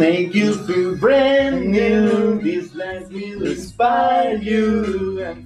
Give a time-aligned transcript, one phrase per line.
[0.00, 2.40] make you feel brand new.
[2.40, 5.20] This life will inspire you.
[5.20, 5.44] and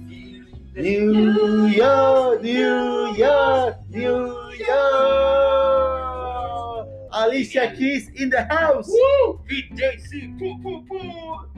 [0.75, 5.75] New York, New York, New York.
[7.11, 8.87] Alicia Keys in the house.
[9.47, 10.99] VJC, pu, pu, pu.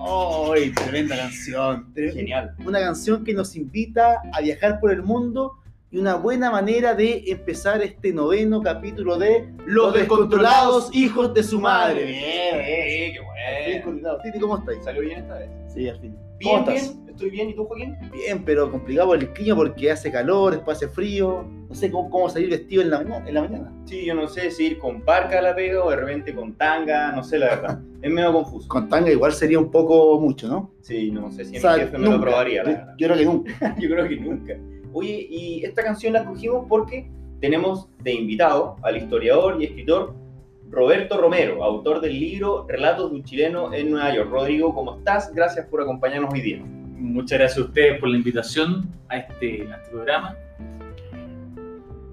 [0.01, 1.93] ¡Ay, tremenda canción!
[1.93, 2.55] Genial.
[2.65, 5.57] Una canción que nos invita a viajar por el mundo
[5.89, 11.61] y una buena manera de empezar este noveno capítulo de Los descontrolados hijos de su
[11.61, 12.05] madre.
[12.05, 13.83] Bien, Bien, qué bueno.
[13.85, 14.19] coordinado.
[14.21, 14.83] Titi, ¿cómo estáis?
[14.83, 15.49] Salió bien esta vez.
[15.73, 16.15] Sí, al fin.
[16.43, 16.95] ¿Cómo Bien, estás?
[16.97, 17.09] bien.
[17.09, 17.49] Estoy bien.
[17.49, 17.97] ¿Y tú, Joaquín?
[18.11, 21.47] Bien, pero complicado por el clima porque hace calor, después hace frío.
[21.69, 23.27] No sé cómo, cómo salir vestido en la mañana.
[23.27, 23.73] En la mañana.
[23.85, 26.53] Sí, yo no sé si ir con parca a la pega o de repente con
[26.57, 27.79] tanga, no sé la verdad.
[27.99, 28.67] Es medio confuso.
[28.67, 30.71] Con tanga igual sería un poco mucho, ¿no?
[30.81, 32.27] Sí, no sé si O sea, mi jefe me lo nunca.
[32.27, 33.75] aprobaría, la Yo, yo creo que nunca.
[33.79, 34.53] Yo creo que nunca.
[34.99, 37.07] Oye, y esta canción la escogimos porque
[37.39, 40.15] tenemos de invitado al historiador y escritor
[40.71, 44.27] Roberto Romero, autor del libro Relatos de un chileno en Nueva York.
[44.31, 45.31] Rodrigo, ¿cómo estás?
[45.35, 46.63] Gracias por acompañarnos hoy día.
[46.63, 50.35] Muchas gracias a ustedes por la invitación a este, este programa.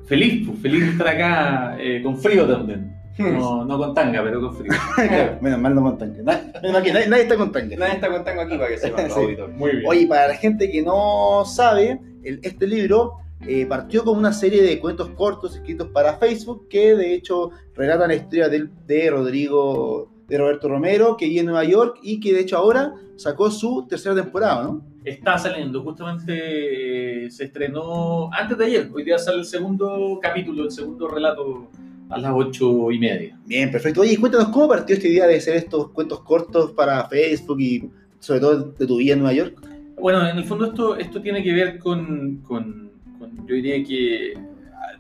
[0.05, 2.95] Feliz, pues, feliz de estar acá eh, con frío también.
[3.19, 4.73] No, no con tanga, pero con frío.
[5.41, 6.23] Menos mal no con tanga.
[6.23, 7.77] Nadie, menos mal que nadie, nadie está con tanga.
[7.77, 9.21] Nadie está contando aquí para que sepan Sí.
[9.21, 9.57] auditores.
[9.57, 9.85] Muy bien.
[9.87, 13.15] Oye, para la gente que no sabe, el- este libro
[13.47, 18.09] eh, partió como una serie de cuentos cortos escritos para Facebook que de hecho relatan
[18.09, 22.41] la historia de Rodrigo, de Roberto Romero, que vive en Nueva York y que de
[22.41, 24.83] hecho ahora sacó su tercera temporada, ¿no?
[25.05, 28.91] Está saliendo, justamente eh, se estrenó antes de ayer.
[28.95, 31.69] Hoy día sale el segundo capítulo, el segundo relato
[32.11, 33.39] a las ocho y media.
[33.47, 34.03] Bien, perfecto.
[34.03, 37.89] Oye, cuéntanos cómo partió esta idea de hacer estos cuentos cortos para Facebook y
[38.19, 39.61] sobre todo de tu vida en Nueva York.
[40.01, 44.35] Bueno, en el fondo esto, esto tiene que ver con, con- con- yo diría que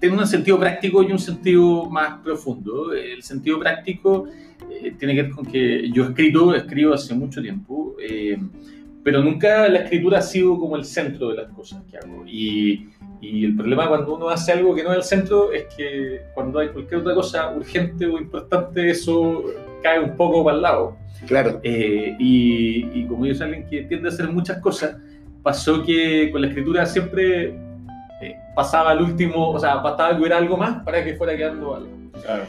[0.00, 2.92] tiene un sentido práctico y un sentido más profundo.
[2.92, 4.26] El sentido práctico
[4.70, 8.38] eh, tiene que ver con que yo he escrito, escribo hace mucho tiempo, eh,
[9.04, 12.24] pero nunca la escritura ha sido como el centro de las cosas que hago.
[12.26, 12.88] Y,
[13.20, 16.58] y el problema cuando uno hace algo que no es el centro es que cuando
[16.58, 19.44] hay cualquier otra cosa urgente o importante, eso
[19.82, 20.96] cae un poco para el lado.
[21.26, 21.60] Claro.
[21.62, 24.96] Eh, y, y como yo soy alguien que tiende a hacer muchas cosas,
[25.42, 27.48] pasó que con la escritura siempre
[28.22, 31.76] eh, pasaba al último, o sea, bastaba que hubiera algo más para que fuera quedando
[31.76, 31.90] algo.
[32.22, 32.44] Claro.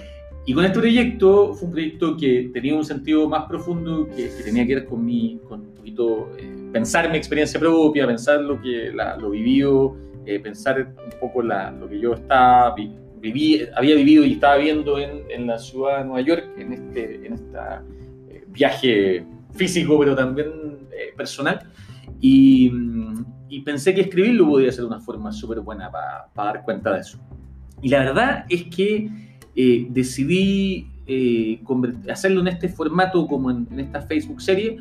[0.45, 4.43] Y con este proyecto fue un proyecto que tenía un sentido más profundo, que, que
[4.43, 8.61] tenía que ver con mi, con un poquito eh, pensar mi experiencia propia, pensar lo
[8.61, 9.95] que la- lo vivido,
[10.25, 14.57] eh, pensar un poco la- lo que yo estaba vi- viví, había vivido y estaba
[14.57, 17.83] viendo en, en la ciudad de Nueva York, en este en esta,
[18.29, 20.47] eh, viaje físico, pero también
[20.91, 21.59] eh, personal.
[22.21, 22.71] Y,
[23.49, 27.17] y pensé que escribirlo podía ser una forma súper buena para dar cuenta de eso.
[27.81, 29.09] Y la verdad es que
[29.55, 31.59] eh, decidí eh,
[32.09, 34.77] hacerlo en este formato, como en, en esta Facebook serie,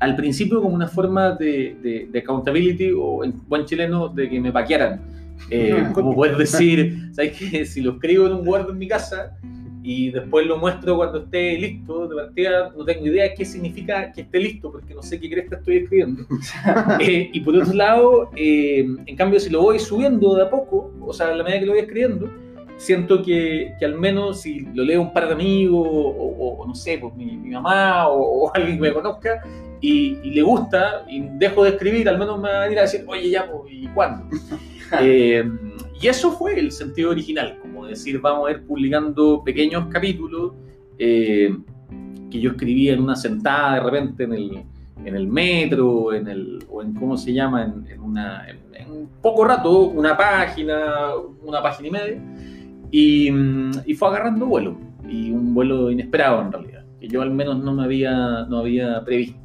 [0.00, 4.40] al principio como una forma de, de- de accountability o en buen chileno de que
[4.40, 5.00] me paquearan.
[5.52, 7.64] Eh, como poder decir, ¿sabes qué?
[7.72, 9.36] Si lo escribo en un Word en mi casa
[9.84, 14.22] y después lo muestro cuando esté listo, de partida no tengo idea qué significa que
[14.22, 16.26] esté listo, porque no sé qué crees que estoy escribiendo.
[17.00, 20.92] Eh, y por otro lado, eh, en cambio, si lo voy subiendo de a poco,
[21.00, 22.28] o sea, a la medida que lo voy escribiendo,
[22.78, 26.74] siento que, que al menos si lo leo un par de amigos, o, o no
[26.74, 29.42] sé, pues mi, mi mamá o, o alguien que me conozca,
[29.80, 32.82] y, y le gusta, y dejo de escribir, al menos me va a venir a
[32.82, 34.24] decir, oye, ya, pues, ¿y cuándo?
[35.02, 35.44] Eh,
[36.00, 40.52] y eso fue el sentido original, como decir, vamos a ir publicando pequeños capítulos
[40.98, 41.54] eh,
[42.30, 44.64] que yo escribía en una sentada de repente en el,
[45.04, 49.08] en el metro, en el, o en cómo se llama, en, en una, en, en
[49.20, 51.10] poco rato, una página,
[51.42, 52.22] una página y media,
[52.90, 53.28] y,
[53.86, 54.76] y fue agarrando vuelo,
[55.08, 59.04] y un vuelo inesperado en realidad, que yo al menos no me había, no había
[59.04, 59.38] previsto.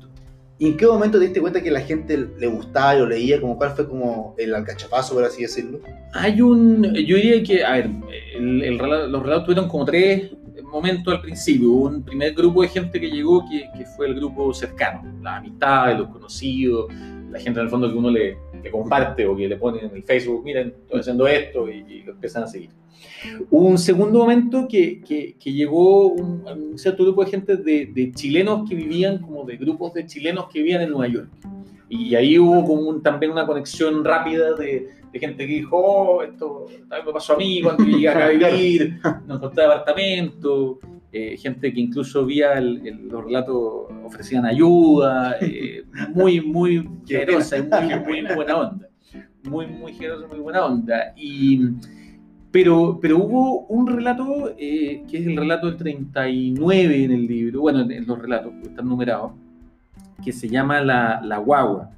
[0.60, 3.42] ¿Y en qué momento te diste cuenta que la gente le gustaba y lo leía?
[3.42, 5.80] Como ¿Cuál fue como el alcachafazo, por así decirlo?
[6.14, 7.90] Hay un, yo diría que, a ver,
[8.36, 10.32] el- el los relatos tuvieron como tres
[10.72, 11.70] momentos al principio.
[11.72, 15.38] Hubo un primer grupo de gente que llegó que, que fue el grupo cercano, la
[15.38, 16.86] amistad, los conocidos,
[17.32, 19.92] la gente en el fondo que uno le, le comparte o que le pone en
[19.96, 22.70] el Facebook, miren, estoy haciendo esto y, y lo empiezan a seguir.
[23.52, 27.86] Hubo un segundo momento que, que, que llegó un, un cierto grupo de gente de,
[27.88, 31.30] de chilenos que vivían, como de grupos de chilenos que vivían en Nueva York.
[31.90, 36.24] Y ahí hubo como un- también una conexión rápida de, de gente que dijo, oh,
[36.24, 40.80] esto también me pasó a mí cuando llegué acá a vivir, no encontré apartamento,
[41.14, 45.84] eh, gente que incluso vía el- el- los relatos ofrecían ayuda, eh,
[46.14, 48.88] muy, muy generosa y muy, muy buena onda.
[49.44, 51.14] Muy, muy generosa, muy buena onda.
[51.16, 51.62] Y,
[52.52, 57.62] Pero, pero hubo un relato, eh, que es el relato del 39 en el libro,
[57.62, 59.32] bueno, en, los relatos, están numerados,
[60.24, 61.90] que se llama La, la Guagua.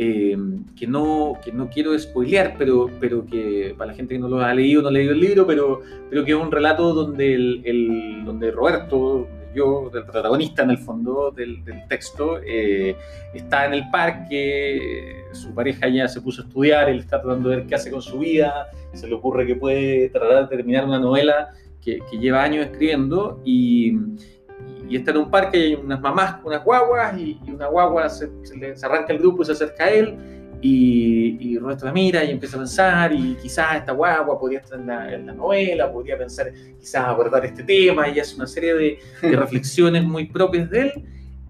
[0.00, 0.38] Eh,
[0.76, 4.40] que, no, que no quiero spoilear, pero, pero que para la gente que no lo
[4.40, 8.22] ha leído, no ha leído el libro, pero, pero que es un relato donde, el,
[8.24, 12.94] donde Roberto, yo, el protagonista en el fondo del, del texto, eh,
[13.34, 17.56] está en el parque, su pareja ya se puso a estudiar, él está tratando de
[17.56, 21.00] ver qué hace con su vida, se le ocurre que puede tratar de terminar una
[21.00, 23.96] novela que, que lleva años escribiendo y,
[24.88, 27.66] y está en un parque y hay unas mamás con unas guaguas y, y una
[27.66, 30.16] guagua se, se le- se arranca el grupo y se acerca a él
[30.60, 34.78] y, y Roberto la mira y empieza a pensar y quizás esta guagua podría estar
[34.80, 36.50] en la, en la novela, podría pensar
[36.80, 40.92] quizás abordar este tema y hace una serie de, de reflexiones muy propias de él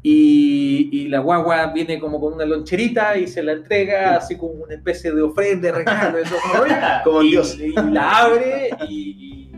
[0.03, 4.53] y, y la guagua viene como con una loncherita y se la entrega así como
[4.65, 6.75] una especie de ofrenda, regalo, rollo.
[7.05, 7.59] Como y, Dios.
[7.59, 9.51] y la abre y,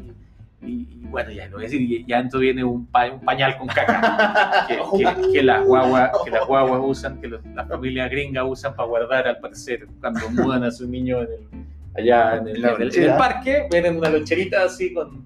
[0.63, 3.21] y- y- bueno, ya lo voy a decir, y ya dentro viene un, pa- un
[3.21, 7.67] pañal con caca que, que- que las guaguas, que las guaguas usan, que los- las
[7.69, 11.67] familias gringas usan para guardar al parecer cuando mudan a su niño en el-
[11.97, 15.25] allá en el, En la en el- en el parque, vienen una loncherita así con...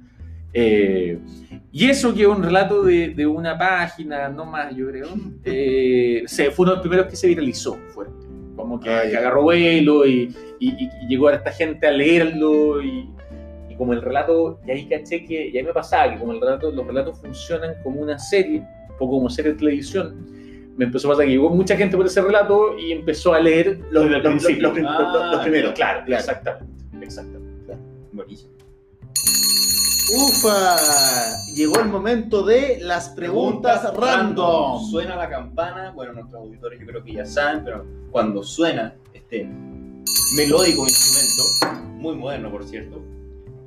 [0.52, 1.18] eh,
[1.72, 5.08] y eso que es un relato de, de una página, no más yo creo,
[5.44, 8.14] eh, se, fue uno de los primeros que se viralizó fuerte.
[8.54, 12.80] Como que, Ah, que agarró vuelo y- y- y llegó a esta gente a leerlo
[12.80, 13.08] y,
[13.74, 16.40] y como el relato, y ahí caché que, y ahí me pasaba que como el
[16.40, 20.14] relato, los relatos funcionan como una serie, un poco como serie de televisión,
[20.76, 23.80] me empezó a pasar que llegó mucha gente por ese relato y empezó a leer
[23.90, 25.72] Los, los- los prim- Ah, los- los primeros.
[25.74, 26.20] Claro, claro.
[26.20, 26.74] exactamente,
[27.04, 27.74] exactamente.
[28.12, 28.52] Buenísimo.
[30.16, 30.76] Ufa,
[31.56, 34.84] llegó el momento de las preguntas, random.
[34.90, 39.48] Suena la campana, bueno, nuestros auditores yo creo que ya saben, pero cuando suena este
[40.36, 43.02] melódico instrumento, muy moderno por cierto,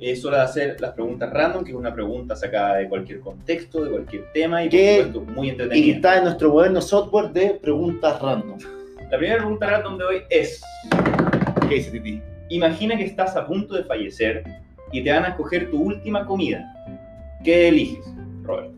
[0.00, 3.84] es hora de hacer las preguntas random, que es una pregunta sacada de cualquier contexto,
[3.84, 5.02] de cualquier tema y por ¿Qué?
[5.04, 5.96] supuesto muy Y entretenida.
[5.96, 8.58] está en nuestro moderno software de preguntas random.
[9.10, 10.62] La primera pregunta random de hoy es,
[11.68, 12.20] ¿Qué dice Titi?
[12.50, 14.42] imagina que estás a punto de fallecer
[14.92, 16.64] y te van a escoger tu última comida.
[17.44, 18.04] ¿Qué eliges,
[18.42, 18.70] Robert?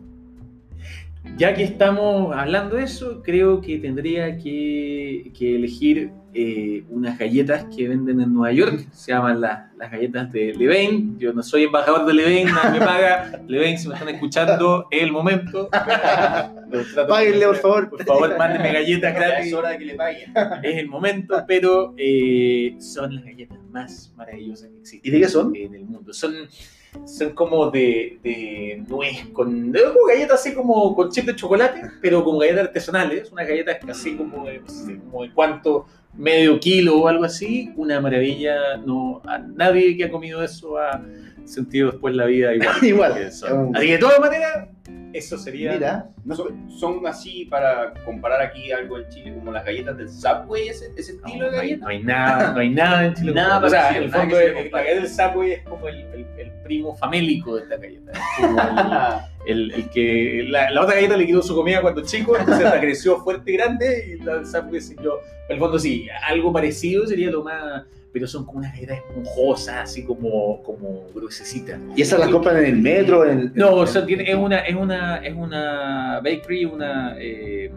[1.37, 7.65] Ya que estamos hablando de eso, creo que tendría que, que elegir eh, unas galletas
[7.75, 8.87] que venden en Nueva York.
[8.91, 11.17] Se llaman las, las galletas de Levain.
[11.19, 13.41] Yo no soy embajador de Levain, nadie me paga.
[13.47, 15.69] Levain, si me están escuchando, es el momento.
[17.07, 17.89] Páguenle, por favor.
[17.89, 19.47] Por favor, mándenme galletas gratis.
[19.47, 20.33] es hora de que le paguen.
[20.63, 25.27] Es el momento, pero eh, son las galletas más maravillosas que existen ¿Y de qué
[25.29, 25.55] son?
[25.55, 26.13] en el mundo.
[26.13, 26.33] Son,
[27.05, 31.81] son como de, de nuez, con de- como galletas así como con chip de chocolate,
[32.01, 33.31] pero como galletas artesanales.
[33.31, 37.71] Unas galletas así como de, no sé, como de cuánto, medio kilo o algo así.
[37.75, 38.77] Una maravilla.
[38.77, 41.01] No, a nadie que ha comido eso ha
[41.45, 42.75] sentido después la vida igual.
[42.83, 43.31] Igual.
[43.31, 43.75] son.
[43.75, 44.67] Así que de todas maneras,
[45.13, 45.73] eso sería.
[45.73, 46.35] Mira, no.
[46.35, 50.89] Son, son así para comparar aquí algo en Chile como las galletas del Subway, ese,
[50.95, 51.83] ese No, estilo de no hay, galleta.
[51.83, 53.31] no hay nada, no hay nada en Chile.
[53.33, 56.27] Nada o sea, el fondo, se le la galleta del Subway es como el, el-
[56.37, 58.11] el primo famélico de esta galleta.
[58.13, 58.61] Es como
[59.45, 62.79] el, el- que la, la otra galleta le quitó su comida cuando chico, entonces la
[62.79, 65.19] creció fuerte y grande, y la del Subway siguió.
[65.49, 67.83] En el fondo, sí, algo parecido sería lo más.
[68.13, 71.79] Pero son como unas galletas esponjosas, así como, como gruesecitas.
[71.95, 73.25] ¿Y esas las compran en el metro?
[73.25, 77.15] En el- No, o en- sea, tiene, es una, es una, es una bakery, una
[77.17, 77.71] eh,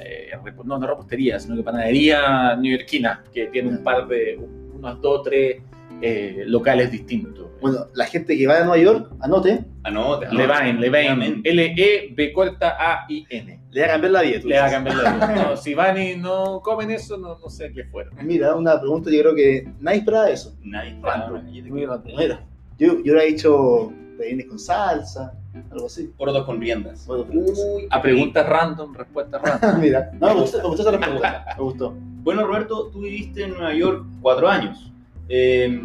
[0.00, 0.30] eh,
[0.64, 4.38] no, no repostería, sino que panadería neoyorquina, que tiene un par de,
[4.74, 5.56] unos dos o tres
[6.00, 7.48] eh, locales distintos.
[7.60, 10.36] Bueno, la gente que va a Nueva York, anote, anote, anote.
[10.36, 11.50] Levain, Levain, Obviamente.
[11.50, 13.58] L-E-B corta A-I-N.
[13.72, 14.46] Le va a cambiar la dieta.
[14.46, 15.34] Le va a cambiar la vida.
[15.50, 18.14] No, si van y no comen eso, no, no sé qué fueron.
[18.22, 20.54] Mira, una pregunta yo creo que nadie esperaba eso.
[20.62, 21.42] Nadie esperaba.
[21.42, 22.44] Mira,
[22.78, 25.32] yo, yo hubiera dicho peines con salsa,
[25.70, 26.12] algo así.
[26.16, 27.04] Porotos con riendas.
[27.06, 29.80] Porotos con Uy, A preguntas random, respuestas random.
[29.80, 31.44] Mira, no, me gustó, me gustó esa pregunta.
[31.56, 31.94] Me gustó.
[32.22, 34.92] Bueno, Roberto, tú viviste en Nueva York cuatro años.
[35.28, 35.80] Eh,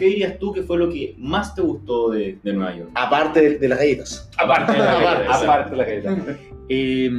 [0.00, 2.90] ¿Qué dirías tú que fue lo que más te gustó de, de Nueva York?
[2.94, 4.30] Aparte de, de las galletas.
[4.38, 5.50] Aparte de la Aparte, galleta, exacto.
[5.52, 6.38] aparte de la galleta.
[6.70, 7.10] Eh,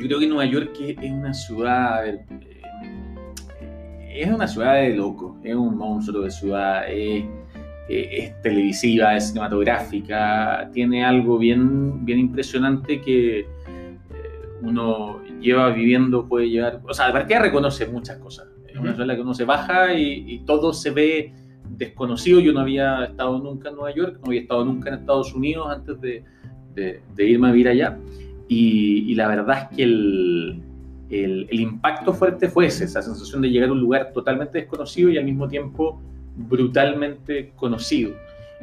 [0.00, 2.06] yo creo que Nueva York es una ciudad.
[2.06, 2.26] eh,
[4.16, 7.22] es una ciudad de loco, es un monstruo de ciudad, es,
[7.88, 13.46] eh, es televisiva, es cinematográfica, tiene algo bien, bien impresionante que eh,
[14.62, 16.80] uno lleva viviendo, puede llevar.
[16.88, 18.48] O sea, de partida reconoce muchas cosas.
[18.66, 21.32] Es una ciudad en la que uno se baja y, y todo se ve
[21.70, 22.40] desconocido.
[22.40, 25.66] Yo no había estado nunca en Nueva York, no había estado nunca en Estados Unidos
[25.70, 26.24] antes de,
[26.74, 27.98] de- de irme a vivir allá.
[28.48, 30.62] Y, y la verdad es que el,
[31.10, 35.10] el- el impacto fuerte fue ese, esa sensación de llegar a un lugar totalmente desconocido
[35.10, 36.00] y al mismo tiempo
[36.36, 38.12] brutalmente conocido.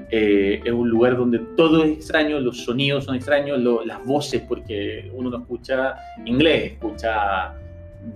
[0.09, 4.41] Eh, es un lugar donde todo es extraño, los sonidos son extraños, lo- las voces,
[4.47, 5.95] porque uno no escucha
[6.25, 7.53] inglés, escucha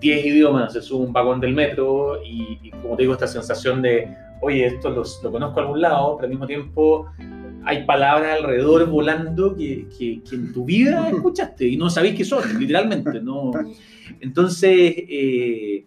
[0.02, 3.82] 10 idiomas, se sube un vagón del metro y, y como te digo, esta sensación
[3.82, 4.08] de,
[4.42, 7.08] oye, esto los- lo conozco a algún lado, pero al mismo tiempo
[7.66, 12.24] hay palabras alrededor volando que, que- que en tu vida escuchaste y no sabéis qué
[12.26, 13.20] son, literalmente.
[13.22, 13.52] ¿no?
[14.20, 15.86] Entonces, eh,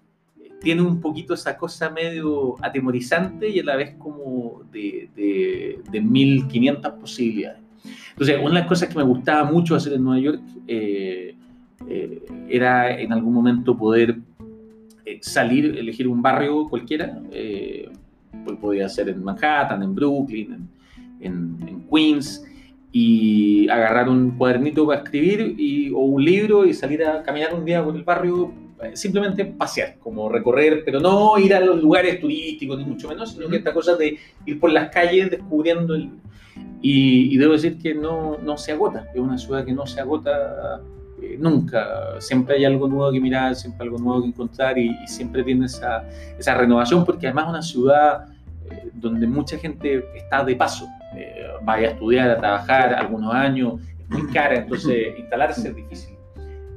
[0.61, 6.01] tiene un poquito esa cosa medio atemorizante y a la vez como de, de, de
[6.03, 7.61] 1500 posibilidades.
[8.11, 11.35] Entonces, una de las cosas que me gustaba mucho hacer en Nueva York eh,
[11.89, 14.19] eh, era en algún momento poder
[15.23, 17.89] salir, elegir un barrio cualquiera, eh,
[18.45, 20.69] pues podía ser en Manhattan, en Brooklyn, en,
[21.21, 22.45] en- en Queens,
[22.93, 27.65] y agarrar un cuadernito para escribir y, o un libro y salir a caminar un
[27.65, 32.19] día por el barrio, eh, simplemente pasear, como recorrer, pero no ir a los lugares
[32.21, 36.11] turísticos, ni mucho menos, sino que esta cosa de ir por las calles descubriendo el...
[36.83, 40.01] Y, y debo decir que no, no se agota, es una ciudad que no se
[40.01, 40.81] agota
[41.23, 45.07] eh, nunca, siempre hay algo nuevo que mirar, siempre algo nuevo que encontrar y, y
[45.07, 46.05] siempre tiene esa,
[46.39, 48.27] esa renovación, porque además es una ciudad
[48.71, 50.87] eh, donde mucha gente está de paso,
[51.17, 56.17] eh, vaya a estudiar, a trabajar algunos años, es muy cara, entonces instalarse es difícil.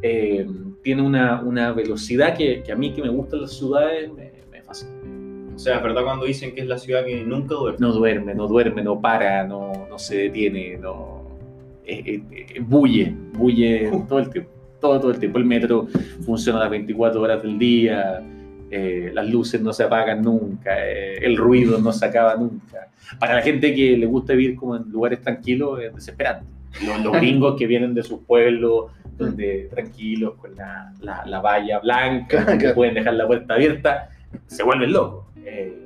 [0.02, 0.46] Eh,
[0.84, 4.62] tiene una, una velocidad que, que a mí que me gustan las ciudades me, me
[4.62, 4.92] fascina.
[5.56, 7.80] O sea, es verdad cuando dicen que es la ciudad que nunca duerme.
[7.80, 11.13] No duerme, no duerme, no para, no, no se detiene, no
[11.86, 12.24] eh, eh,
[12.56, 14.50] eh, bulle, bulle todo el tiempo.
[14.80, 15.38] Todo, todo el tiempo.
[15.40, 15.88] El metro
[16.26, 18.22] funciona las 24 horas del día,
[18.70, 22.90] eh, las luces no se apagan nunca, eh, el ruido no se acaba nunca.
[23.20, 26.46] Para la gente que le gusta vivir como en lugares tranquilos es desesperante.
[26.86, 31.80] Los, los gringos que vienen de sus pueblos, donde tranquilos, con la, la, la valla
[31.80, 32.74] blanca, Claro.
[32.76, 34.10] pueden dejar la puerta abierta,
[34.48, 35.26] se vuelven locos.
[35.46, 35.78] Eh,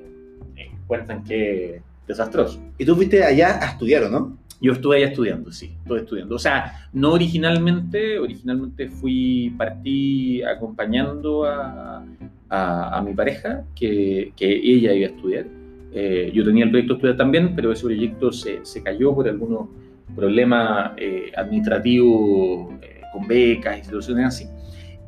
[0.87, 2.61] cuentan que es desastroso.
[2.77, 4.37] Y tú fuiste allá a estudiar, ¿o no?
[4.59, 6.35] Yo estuve allá estudiando, sí, estuve estudiando.
[6.35, 12.03] O sea, no originalmente, originalmente fui, partí acompañando a,
[12.49, 15.45] a, a mi pareja, que, que ella iba a estudiar.
[15.93, 19.27] Eh, yo tenía el proyecto de estudiar también, pero ese proyecto se, se cayó por
[19.27, 19.69] algunos
[20.15, 24.45] problemas eh, administrativos, eh, con becas y situaciones así.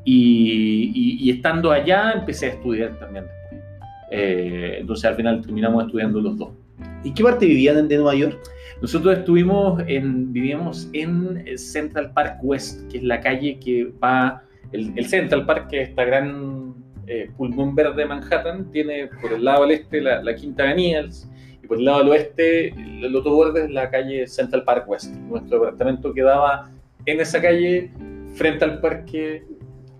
[0.05, 3.61] Y, y- y estando allá empecé a estudiar también después.
[4.11, 6.49] Eh, entonces al final terminamos estudiando los dos.
[7.03, 8.37] ¿Y qué parte vivían de Nueva York?
[8.81, 14.93] Nosotros estuvimos en, vivíamos en Central Park West, que es la calle que va, el,
[14.95, 16.73] el Central Park, que es esta gran
[17.07, 21.03] eh, pulmón verde de Manhattan, tiene por el lado del este la, la Quinta Avenida
[21.61, 25.13] y por el lado del oeste, el, otro borde es la calle Central Park West.
[25.15, 26.69] Nuestro departamento quedaba
[27.05, 27.91] en esa calle,
[28.35, 29.43] frente al parque.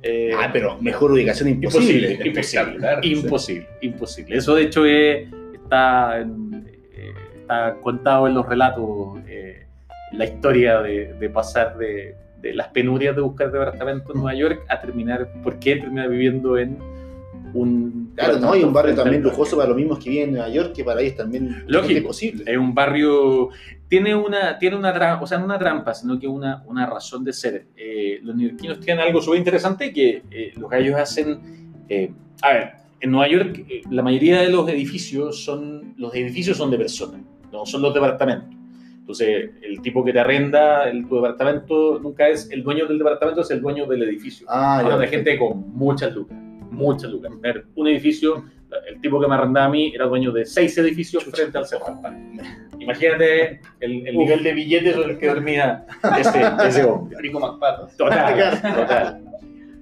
[0.04, 2.14] eh, Ah, pero mejor ubicación imposible.
[2.14, 4.38] Imposible, imposible, imposible, imposible.
[4.38, 6.49] Eso de hecho es- está, en- eh,
[7.50, 9.66] está contado en los relatos, eh,
[10.12, 14.62] la historia de, de pasar de, de las penurias de buscar departamento en Nueva York
[14.70, 16.78] a terminar, ¿por qué terminar viviendo en
[17.54, 18.14] un...
[18.16, 18.52] Claro, ¿no?
[18.52, 21.02] Hay un barrio también lujoso para los mismos que viven en Nueva York, que para
[21.02, 21.92] ellos también Lógico.
[21.92, 22.44] es imposible.
[22.46, 23.50] Es un barrio,
[23.88, 27.34] tiene una, tiene una o sea, no una trampa, sino que una, una razón de
[27.34, 27.66] ser.
[27.76, 31.40] Eh, los neoyorquinos tienen algo súper interesante que eh, los gallos hacen,
[31.90, 32.12] eh,
[32.44, 36.72] a ver, en Nueva York eh, la mayoría de los edificios son, los edificios son
[36.72, 38.60] de personas, no son los departamentos.
[39.10, 43.42] Entonces, el tipo que te arrenda el, tu departamento nunca es el dueño del departamento,
[43.42, 44.46] es el dueño del edificio.
[44.48, 44.98] Ah, ya.
[44.98, 46.38] de gente con muchas lucas,
[46.70, 47.32] muchas lucas.
[47.42, 48.46] Ver, Un edificio,
[48.88, 51.66] el tipo que me arrendaba a mí era dueño de seis edificios frente al
[52.04, 52.18] Park.
[52.80, 55.88] Imagínate el, el nivel de billetes sobre el que dormía
[56.20, 57.18] ese, ese hombre.
[57.20, 57.98] Rico McPatos.
[57.98, 59.24] Total, total.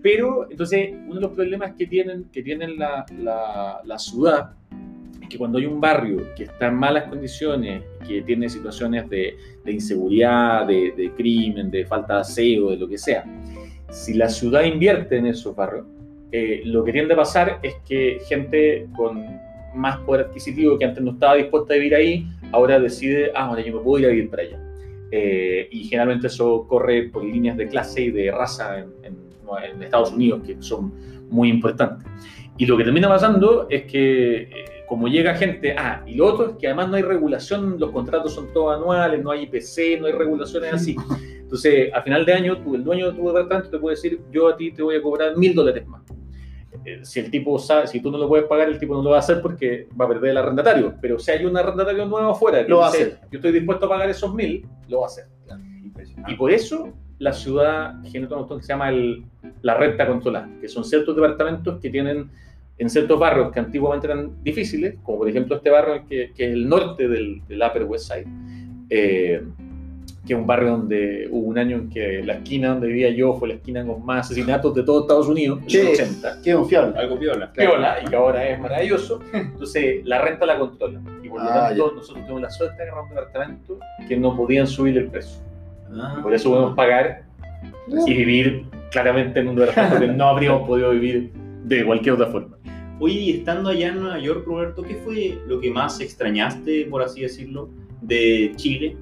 [0.01, 4.51] Pero, entonces, uno de los problemas que tienen, que tienen la, la, la ciudad
[5.29, 9.71] que cuando hay un barrio que está en malas condiciones, que tiene situaciones de, de
[9.71, 13.23] inseguridad, de, de crimen, de falta de aseo, de lo que sea,
[13.89, 15.85] si la ciudad invierte en esos barrios,
[16.31, 19.23] eh, lo que tiende a pasar es que gente con
[19.75, 23.61] más poder adquisitivo que antes no estaba dispuesta a vivir ahí, ahora decide, ah, ahora
[23.61, 24.59] yo me puedo ir a vivir para allá.
[25.11, 29.27] Eh, y generalmente eso corre por líneas de clase y de raza en, en-
[29.73, 30.91] en Estados Unidos, que son
[31.29, 32.05] muy importantes.
[32.57, 34.49] Y lo que termina pasando es que, eh,
[34.87, 38.33] como llega gente, ah, y lo otro es que además no hay regulación, los contratos
[38.33, 40.95] son todos anuales, no hay IPC, no hay regulaciones así.
[41.41, 44.47] Entonces, a final de año, tú, el dueño de tu departamento te puede decir, yo
[44.47, 46.01] a ti te voy a cobrar mil dólares más.
[46.85, 49.09] Eh, Si el tipo sabe, si tú no lo puedes pagar, el tipo no lo
[49.11, 50.93] va a hacer porque va a perder el arrendatario.
[51.01, 53.19] Pero si hay un arrendatario nuevo afuera que Lo va a hacer.
[53.31, 55.25] yo estoy dispuesto a pagar esos mil, lo va a hacer.
[56.27, 59.25] Y por eso la ciudad genera cuestión que se llama el-
[59.63, 62.29] la renta controlada, que son ciertos departamentos que tienen
[62.79, 66.53] en ciertos barrios que antiguamente eran difíciles, como por ejemplo este barrio que, que es
[66.53, 68.27] el norte del, del Upper West Side,
[68.89, 69.41] eh,
[70.25, 73.33] que es un barrio donde hubo un año en que la esquina donde vivía yo
[73.35, 76.41] fue la esquina con más asesinatos de todo Estados Unidos, en los 80.
[76.43, 76.99] Qué confiable.
[76.99, 77.51] Algo piola.
[77.53, 79.21] Piola, y que ahora es maravilloso.
[79.33, 81.03] Entonces, la renta la controlan.
[81.23, 84.35] Y por lo Ah, tanto, nosotros tuvimos la suerte de agarrar un departamento que no
[84.35, 85.39] podían subir el precio.
[86.19, 87.23] Y por eso podemos pagar
[88.05, 91.31] y vivir claramente en un departamento que no habríamos podido vivir
[91.67, 92.57] de cualquier otra forma.
[92.99, 97.01] Oye, y estando allá en Nueva York, Roberto, ¿qué fue lo que más extrañaste, por
[97.03, 97.69] así decirlo,
[98.01, 98.97] de Chile?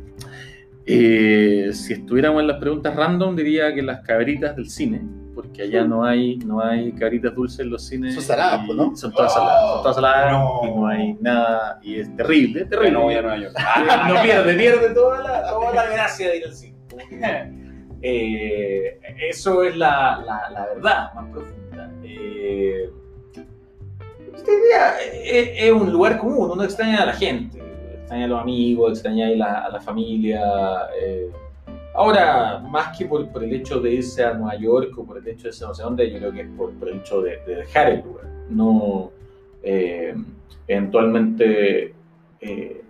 [0.86, 5.02] Eh, si estuviéramos en las preguntas random, diría que las cabritas del cine,
[5.34, 8.14] porque allá no hay, no hay cabritas dulces en los cines.
[8.16, 8.96] Son saladas, pues, ¿no?
[8.96, 10.62] Son todas saladas, son todas saladas No.
[10.64, 12.92] y no hay nada, y es terrible, es terrible.
[12.92, 13.56] no voy a Nueva York.
[14.08, 16.76] No pierde, pierde toda la, toda la gracia de ir al cine.
[18.08, 19.00] Eh,
[19.32, 21.65] eso es la, la, la verdad más profunda.
[22.08, 22.90] Eh,
[24.36, 24.96] esta idea
[25.58, 27.60] es, un lugar común, uno extraña a la gente,
[27.96, 30.42] extraña a los amigos, extraña a la, familia.
[31.02, 31.30] eh.
[31.96, 35.44] Ahora, más que por, el hecho de irse a Nueva York o por el hecho
[35.44, 37.90] de irse no sé dónde, yo creo que es por, el hecho de, de dejar
[37.90, 38.26] el lugar.
[38.50, 39.12] No,
[39.64, 40.14] eh,
[40.68, 41.94] eventualmente,
[42.42, 42.82] eh,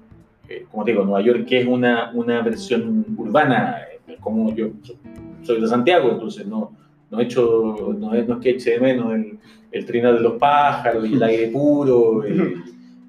[0.72, 3.78] como te digo, Nueva York es una, una versión urbana,
[4.20, 4.96] como yo so-
[5.44, 6.72] soy de Santiago, entonces no,
[7.12, 9.40] no, echo, no, es, no es que eche de menos el,
[9.72, 12.24] el trinar de los pájaros y el aire puro.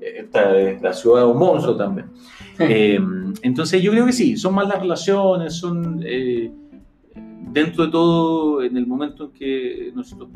[0.01, 2.07] esta es la ciudad de un monstruo también.
[2.59, 2.99] Eh,
[3.43, 6.51] entonces yo creo que sí, son más las relaciones, son eh,
[7.53, 10.29] dentro de todo, en el momento en que nosotros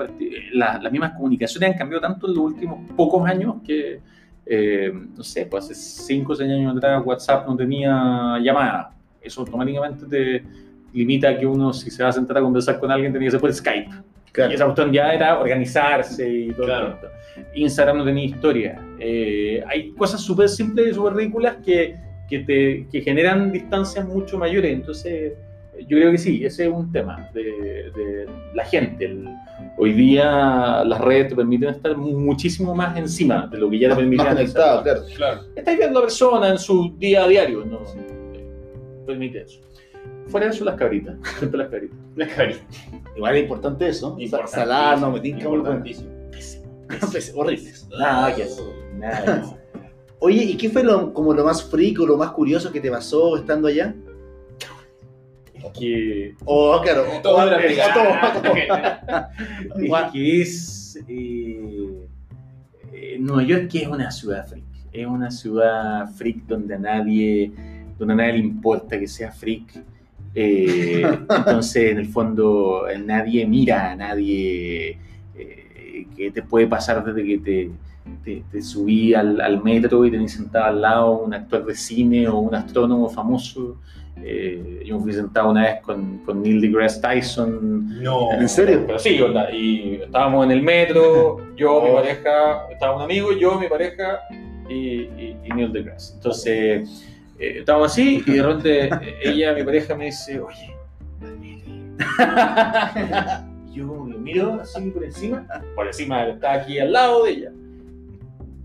[0.53, 4.01] la- las mismas comunicaciones han cambiado tanto en los últimos pocos años que,
[4.47, 8.95] eh, no sé, pues hace 5 o 6 años atrás WhatsApp no tenía llamada.
[9.23, 10.43] Eso automáticamente te
[10.93, 13.41] limita que uno, si se va a sentar a conversar con alguien, tenía que ser
[13.41, 13.91] por Skype.
[14.53, 16.67] Y esa cuestión ya era organizarse y todo.
[16.67, 16.97] Claro.
[17.55, 18.81] Instagram no tenía historia.
[18.99, 21.97] Eh, hay cosas súper simples y súper ridículas que,
[22.29, 24.73] que, te, que generan distancias mucho mayores.
[24.73, 25.33] Entonces,
[25.81, 29.05] yo creo que sí, ese es un tema de, de la gente.
[29.07, 29.29] El-
[29.77, 33.89] hoy día las redes te permiten estar mu- muchísimo más encima de lo que ya
[33.91, 34.37] te permitían.
[34.53, 35.03] claro.
[35.17, 35.41] Claro.
[35.57, 38.45] Estáis viendo a la persona en su día a diario, no eh,
[39.07, 39.61] permite eso.
[40.31, 41.17] Fuera de eso, las cabritas.
[41.39, 41.99] Siempre las cabritas.
[42.17, 42.61] La carita.
[43.17, 44.17] Igual es importante eso.
[44.47, 45.77] Salada, no me tinca muy buena.
[45.77, 46.11] Importantísimo.
[47.11, 47.89] Pues, Horribles.
[47.91, 48.65] Nada que hacer.
[48.97, 49.61] Nada que.
[50.23, 52.91] Oye, ¿y qué fue lo, como lo más freak o lo más curioso que te
[52.91, 53.95] pasó estando allá?
[55.79, 57.59] que, O, claro, Todo o- era
[57.95, 58.09] todo.
[59.77, 62.09] es que es eh,
[62.93, 67.53] eh, Nueva York que es una ciudad freak es una ciudad freak donde a nadie
[67.99, 69.85] donde a nadie le importa que sea freak
[70.35, 74.97] Eh, entonces en el fondo nadie mira nadie
[75.37, 77.71] eh, que te puede pasar desde que te
[78.25, 82.27] te, te subí al, al metro y tenés sentado al lado un actor de cine
[82.29, 83.77] o un astrónomo famoso.
[84.17, 88.03] Eh, yo me fui sentado una vez con, con Neil deGrasse Tyson.
[88.03, 88.33] No.
[88.33, 88.85] ¿En serio?
[88.87, 91.95] Pero sí, onda, y estábamos en el metro, yo, mi Oh.
[91.97, 94.21] pareja, estaba un amigo, yo, mi pareja
[94.69, 96.15] y, y, y Neil deGrasse.
[96.15, 97.10] Entonces,
[97.41, 100.75] eh, estábamos así y de repente eh, ella, mi pareja, me dice, oye,
[101.21, 101.61] Daniel".
[103.71, 107.51] Y yo lo miro así por encima, por encima, está aquí al lado de ella.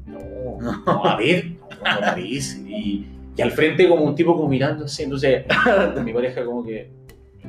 [0.06, 1.68] No, no, a ver, no,
[2.00, 2.60] parece.
[2.68, 3.08] Y,
[3.38, 5.46] y al frente como un tipo como mirando así, entonces
[6.04, 6.90] mi pareja como que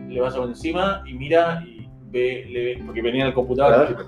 [0.09, 4.07] le pasa por encima y mira y ve, le ve- porque venía al computador.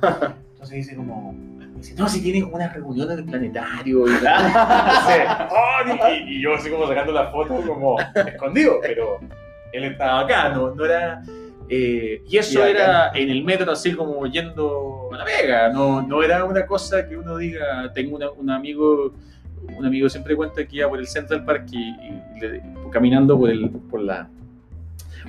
[0.53, 1.35] Entonces dice como,
[1.79, 4.07] dice, no, si tiene como unas reuniones del planetario.
[4.07, 9.19] Y, Entonces, "Oh", y- y yo así como sacando la foto como escondido, pero
[9.73, 11.23] él estaba acá, no, no era...
[11.69, 16.01] eh, y eso Y era en el metro así como yendo a la vega, no,
[16.03, 19.13] no era una cosa que uno diga, tengo una- un amigo,
[19.77, 23.51] un amigo siempre cuenta que iba por el Central Park y, y le- caminando por,
[23.51, 24.29] el, por la,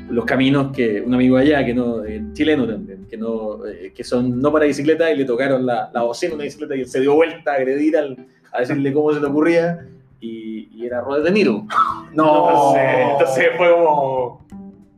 [0.09, 4.03] los caminos que un amigo allá, que no, eh, chileno también, que, no, eh, que
[4.03, 6.87] son no para bicicleta y le tocaron la, la bocina a una bicicleta y él
[6.87, 8.17] se dio vuelta a agredir al,
[8.51, 9.85] a decirle cómo se le ocurría
[10.19, 11.65] y, y era Robert De Niro.
[12.13, 12.73] No.
[12.75, 14.45] Entonces, entonces fue como.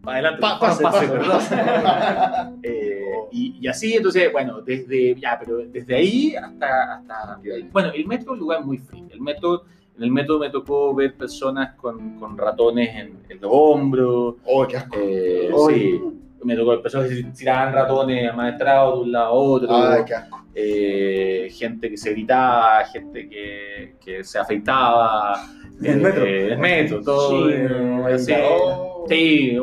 [0.01, 1.55] para Adelante, Pa- pase, favor, pase.
[1.55, 2.59] perdón.
[2.63, 7.39] Eh, y, y así, entonces, bueno, desde, ya, pero desde ahí hasta, hasta.
[7.71, 9.05] Bueno, el metro es un lugar muy frío.
[9.11, 9.63] El metro,
[10.01, 14.35] en el metro me tocó ver personas con, con ratones en, en los hombros.
[14.45, 14.95] Oh, qué asco.
[14.99, 16.01] eh, sí,
[16.43, 19.67] me tocó ver personas que tiraban ratones amaestrados de un lado a otro.
[19.75, 20.43] Ay, qué asco.
[20.55, 25.45] eh, gente que se gritaba, gente que, que se afeitaba.
[25.83, 26.25] En el metro.
[26.25, 27.47] eh, el metro, todo.
[27.47, 28.33] Sí, eh, así.
[28.49, 29.05] Oh.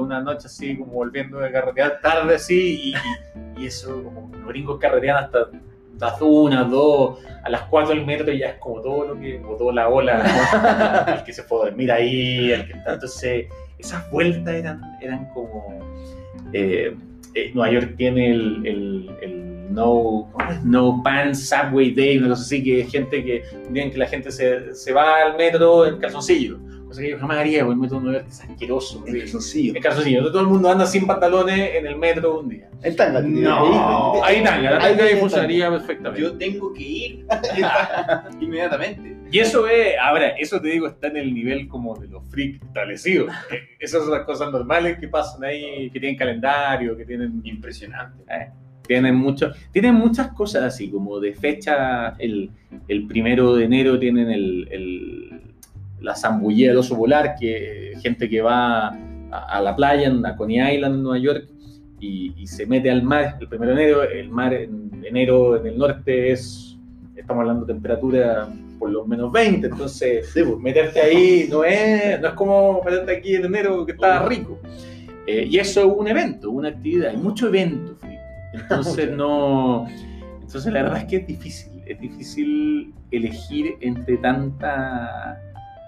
[0.01, 2.93] Una noche así como volviendo de carretear tarde así
[3.57, 5.49] y- y eso como los gringos carretean hasta
[6.21, 9.89] una, dos, a las cuatro del metro ya es como todo lo que botó la
[9.89, 12.73] ola, el que se fue a dormir ahí, el que.
[12.87, 13.47] Entonces,
[13.79, 15.79] esas vueltas eran, eran como.
[16.53, 16.95] eh,
[17.35, 20.33] eh, Nueva York tiene el, el- el no,
[20.65, 23.99] no Pan Subway Day, una cosa así, que es gente que un día en que
[23.99, 26.59] la gente se, se va al metro en calzoncillo.
[26.89, 29.05] Cosa que yo jamás haría, el de Nueva York es asqueroso.
[29.07, 29.75] En calzoncillo.
[29.77, 30.27] En calzoncillo.
[30.33, 32.71] Todo el mundo anda sin pantalones en el metro un día.
[32.83, 33.21] En tanga.
[33.21, 36.21] No, ahí tanga, la tanga ahí funcionaría perfectamente.
[36.23, 37.27] Yo tengo que ir
[38.41, 39.17] inmediatamente.
[39.31, 42.63] Y eso es, ahora, eso te digo, está en el nivel como de los freaks
[42.65, 43.31] establecidos.
[43.53, 48.23] Eh, Esas son las cosas normales que pasan ahí, que tienen calendario, que tienen Impresionante.
[48.31, 48.49] Eh,
[48.87, 52.51] tienen, mucho, tienen muchas cosas así, como de fecha, el,
[52.89, 55.28] el primero de enero tienen el, el-
[56.01, 58.95] la zambullida del oso polar, que gente que va a,
[59.31, 61.49] a la playa, en- a Coney Island, en Nueva York,
[62.01, 64.03] y, y se mete al mar el primero de enero.
[64.05, 66.79] El mar en enero en el norte es,
[67.17, 70.59] estamos hablando de temperatura por los menos 20, entonces Sí, pues.
[70.61, 74.61] meterte ahí no es, no es como meterte aquí en enero que está rico.
[75.27, 77.97] Eh, y eso es un evento, una actividad, hay mucho evento.
[78.55, 79.87] Entonces no.
[80.41, 85.39] Entonces la verdad es que es difícil, es difícil elegir entre tanta.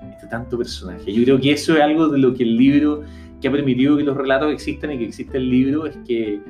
[0.00, 1.12] Entre tanto personaje.
[1.12, 3.02] Yo creo que eso es algo de lo que el libro,
[3.40, 6.40] que ha permitido que los relatos existan y que existe el libro, es que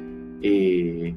[0.43, 1.15] eh,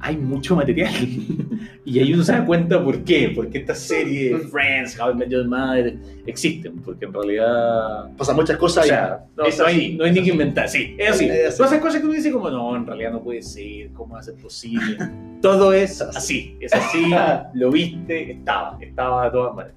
[0.00, 0.92] hay mucho material.
[1.84, 5.28] y ahí uno se da cuenta por qué, porque estas series, Friends, How I Met
[5.28, 8.90] Your Mother, existen, porque en realidad Pasan muchas o cosas ahí.
[8.90, 9.94] sea, no, no hay, así.
[9.96, 11.26] no hay ni que inventar, sí, es así.
[11.26, 11.56] Es así.
[11.58, 14.20] Todas esas cosas que uno dice como, no, en realidad no puede ser, ¿cómo va
[14.20, 14.96] a ser posible?
[15.42, 17.10] Todo es así, es así,
[17.54, 19.76] lo viste, estaba, estaba de todas maneras.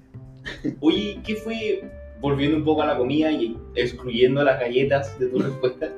[0.80, 1.82] Oye, ¿qué fue,
[2.24, 5.90] volviendo un poco a la comida y excluyendo las galletas de tu respuesta,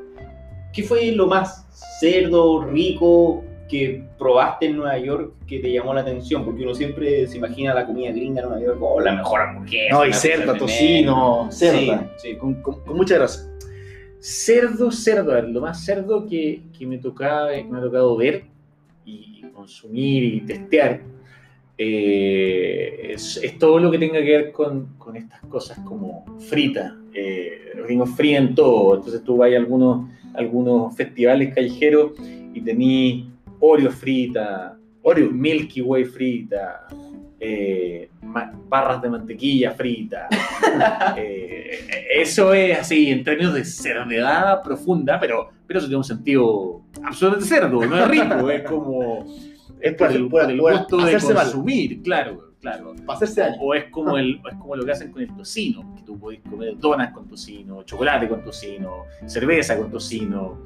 [0.73, 1.67] qué fue lo más
[2.01, 6.45] cerdo, rico que probaste en Nueva York que te llamó la atención?
[6.45, 9.95] Porque uno siempre se imagina la comida gringa en Nueva York como la mejor hamburguesa.
[9.95, 12.13] No, y cerda, tocino, Sí, cerda.
[12.17, 12.35] sí.
[12.37, 13.49] Con, con- con mucha grasa.
[14.19, 18.45] Cerdo, cerdo, ver, lo más cerdo que, que me, tocaba, que me ha tocado ver
[19.05, 21.01] y consumir y testear
[21.79, 26.97] eh, es, es todo lo que tenga que ver con, con estas cosas como frita.
[27.13, 27.73] Eh,
[28.17, 32.13] fríen todo, entonces tú vas a algunos, algunos festivales callejeros
[32.53, 36.87] y tení Oreo frita, Oreo Milky Way frita,
[37.41, 38.11] eh,
[38.69, 40.29] barras de mantequilla frita.
[41.17, 41.87] Eh,
[42.17, 47.49] eso es así, en términos de cerdedad profunda, pero, pero eso tiene un sentido absolutamente
[47.49, 49.25] cerdo, no es rico, es como.
[49.81, 51.45] Es por el, por el gusto de hacerse mal.
[51.45, 52.95] consumir, claro, claro.
[53.05, 53.57] Para hacerse daño.
[53.61, 56.41] O es como, el, es como lo que hacen con el tocino, que tú podés
[56.49, 60.59] comer donas con tocino, chocolate con tocino, cerveza con tocino,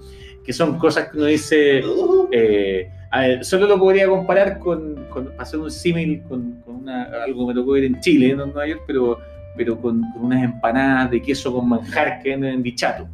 [0.44, 1.82] que son cosas que uno dice,
[2.30, 5.06] eh, a ver, solo lo podría comparar con,
[5.38, 8.52] hacer un símil con, con una, algo que me tocó ver en Chile, no en
[8.52, 9.18] Nueva York, pero,
[9.56, 13.08] pero con, con unas empanadas de queso con manjar que venden en Dichato.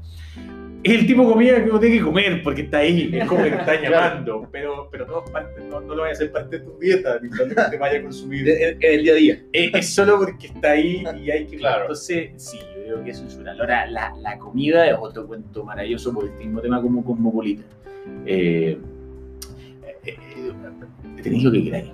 [0.86, 3.42] Es el tipo de comida que uno tiene que comer porque está ahí, es como
[3.42, 7.18] que te está llamando, pero, pero no, lo vaya a hacer parte de tu dieta,
[7.20, 8.48] ni cuando te vaya a consumir.
[8.48, 9.42] En, el día a día.
[9.52, 11.56] Es, es solo porque está ahí y hay que.
[11.56, 11.82] Claro.
[11.82, 13.52] Entonces, sí, yo creo que es una.
[13.52, 17.64] Ahora, la, la comida es otro cuento maravilloso por el mismo tema como cosmopolita.
[18.24, 18.78] Eh,
[19.82, 20.52] eh, eh,
[21.20, 21.90] tenéis lo que queráis.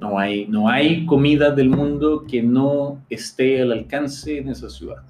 [0.00, 5.02] No hay, no hay comida del mundo que no esté al alcance en esa ciudad.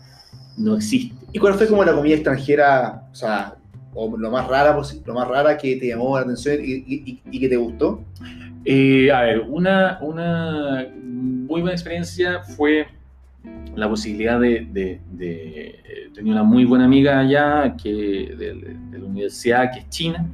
[0.57, 1.15] No existe.
[1.33, 3.55] ¿Y cuál fue como la comida extranjera, o sea,
[3.93, 7.49] o lo más rara, lo más rara que te llamó la atención y, y- que
[7.49, 8.03] te gustó?
[8.65, 12.87] Eh, a ver, una, una muy buena experiencia fue
[13.77, 19.73] la posibilidad de, de- eh, tenía una muy buena amiga allá que, de la universidad
[19.73, 20.25] que es china,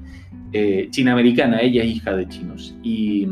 [0.52, 3.26] eh, china americana, ella es hija de chinos, y,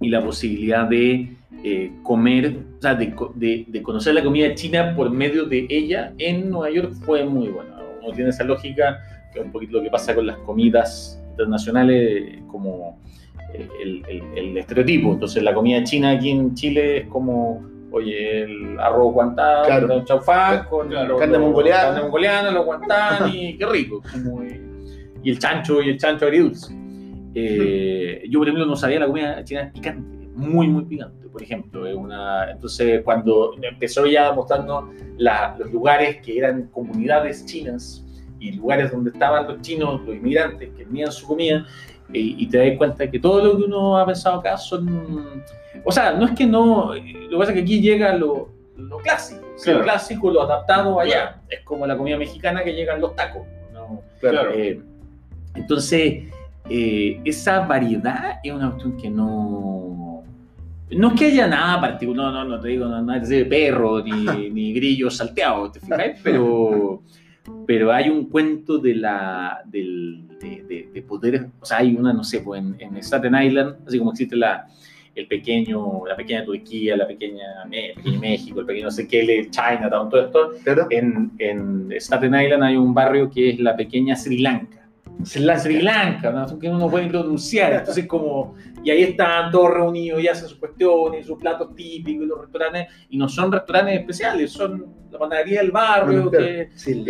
[0.00, 4.94] y la posibilidad de eh, comer, o sea, de, de- de conocer la comida china
[4.96, 7.76] por medio de ella en Nueva York fue muy buena.
[8.02, 9.00] Uno tiene esa lógica,
[9.32, 12.98] que es un poquito lo que pasa con las comidas internacionales, como
[13.54, 15.12] eh, el, el- el estereotipo.
[15.12, 19.92] Entonces, la comida china aquí en Chile es como, oye, el arroz guantán, Claro.
[19.94, 21.08] el chaufán, con Claro.
[21.10, 21.82] los- Carne mongoliana.
[21.82, 24.02] carne mongoliana, los guantán, y qué rico.
[24.12, 24.60] como, eh,
[25.24, 26.72] y el chancho, y el chancho agridulce.
[27.34, 31.86] Eh, yo, por ejemplo, no sabía la comida china picante, muy, muy picante, por ejemplo.
[31.86, 38.04] es una, entonces, cuando empezó ya mostrando la- los lugares que eran comunidades chinas
[38.40, 41.66] y lugares donde estaban los chinos, los inmigrantes que tenían su comida,
[42.10, 45.42] y te das cuenta que todo lo que uno ha pensado acá son...
[45.84, 46.94] O sea, no es que no...
[46.94, 49.42] Lo que pasa es que aquí llega lo, lo clásico.
[49.62, 49.80] Claro.
[49.80, 51.42] Lo clásico, lo adaptado allá.
[51.50, 53.42] Es como la comida mexicana que llegan los tacos.
[53.74, 54.00] ¿no?
[54.20, 54.52] Claro.
[54.54, 54.80] Eh,
[55.54, 56.32] entonces,
[56.70, 60.17] eh, esa variedad es una cuestión que no,
[60.90, 64.02] No es que haya nada particular, no, no, no te digo no, nada de perro
[64.02, 64.10] ni,
[64.50, 66.18] ni grillos salteados, ¿te fijáis?
[66.22, 67.02] Pero,
[67.66, 72.12] pero hay un cuento de la del, de, de- de poder, o sea, hay una,
[72.12, 74.66] no sé, pues en, en Staten Island, así como existe la,
[75.14, 79.20] el pequeño, la pequeña Turquía, la pequeña, Me- pequeño México, el pequeño no sé qué,
[79.40, 80.86] el Chinatown, todo esto, Claro.
[80.90, 84.76] en, en Staten Island hay un barrio que es la pequeña Sri Lanka.
[85.40, 86.58] La Sri Lanka, ¿no?
[86.60, 87.72] que uno no puede pronunciar.
[87.72, 88.54] Entonces, como.
[88.84, 92.86] Y ahí están todos reunidos y hacen sus cuestiones, sus platos típicos, y los restaurantes.
[93.10, 97.04] Y no son restaurantes especiales, son la panadería del barrio, que, Sí,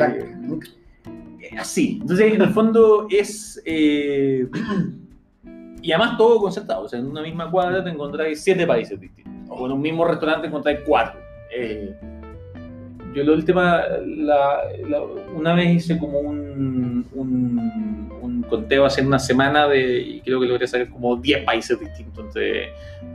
[1.40, 1.98] eh, así.
[2.00, 3.62] Entonces, en el fondo es.
[3.64, 4.48] eh,
[5.82, 6.84] y además todo concertado.
[6.84, 9.34] O sea, en una misma cuadra te encontráis siete países distintos.
[9.48, 11.20] O en un mismo restaurante encontráis cuatro.
[11.56, 11.94] Eh,
[13.14, 15.02] yo la última, la, la-
[15.34, 17.06] una vez hice como un
[18.48, 22.70] conteo hace una semana de, y creo que logré saber como 10 países distintos entre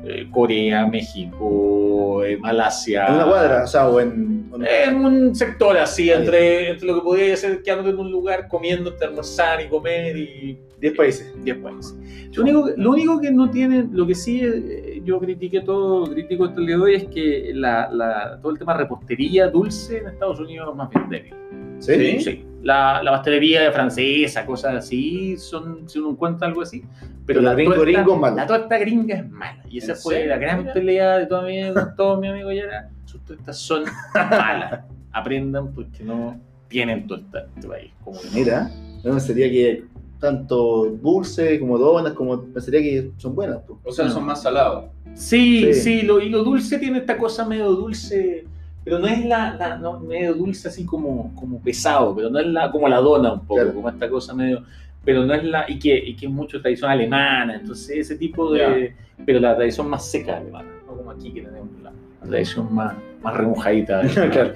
[0.05, 3.07] eh, Corea, México, eh, Malasia.
[3.07, 4.49] En una cuadra, o sea, o en.
[4.55, 8.47] en- En un sector así, entre, entre lo que podía ser quedándote en un lugar
[8.47, 11.33] comiendo, almorzar y comer y 10 países.
[11.43, 11.95] 10 países.
[12.33, 16.05] Lo único, que- lo único que no tiene, lo que sí eh, yo critiqué todo,
[16.11, 19.47] critico hasta el día de hoy es que la, la- todo el tema de repostería
[19.47, 21.33] dulce en Estados Unidos es más bien débil.
[21.79, 22.19] ¿Sí?
[22.21, 26.83] Sí, la, la pastelería francesa, cosas así, son, si uno encuentra algo así.
[27.25, 28.35] Pero La la, gringo torta, gringo mala.
[28.35, 29.63] la torta gringa es mala.
[29.69, 30.29] Y esa ¿En fue serio?
[30.31, 30.73] la gran Mira.
[30.73, 34.81] pelea de toda mi vida con todos mis amigos ya Sus tortas son malas.
[35.13, 37.91] Aprendan porque no tienen torta en este país.
[38.03, 38.19] Como.
[38.33, 38.69] Mira,
[39.03, 39.83] no pensaría que
[40.19, 43.59] tanto dulce como donas, como pensaría que son buenas.
[43.67, 43.79] pues.
[43.83, 44.85] O sea, son más salados.
[45.13, 45.81] Sí, Sí.
[45.81, 48.45] sí, lo, y lo dulce tiene esta cosa medio dulce,
[48.83, 52.47] pero no es la, la- no, medio dulce así como, como pesado, pero no es
[52.47, 53.73] la, como la dona un poco, Claro.
[53.73, 54.63] como esta cosa medio,
[55.05, 58.51] pero no es la, y que, y que es mucho tradición alemana, entonces ese tipo
[58.51, 61.91] de, pero la tradición más seca alemana, no como aquí que tenemos la,
[62.21, 64.01] la tradición más, más remojadita.
[64.31, 64.53] Claro.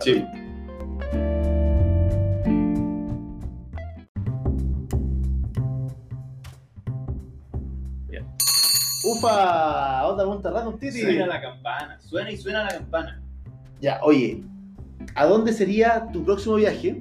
[0.00, 0.24] Sí.
[9.04, 11.00] Ufa, otra pregunta random, Titi.
[11.00, 12.00] Suena la campana.
[12.00, 13.22] Suena y suena la campana.
[13.80, 14.42] Ya, oye,
[15.14, 17.00] ¿a dónde sería tu próximo viaje?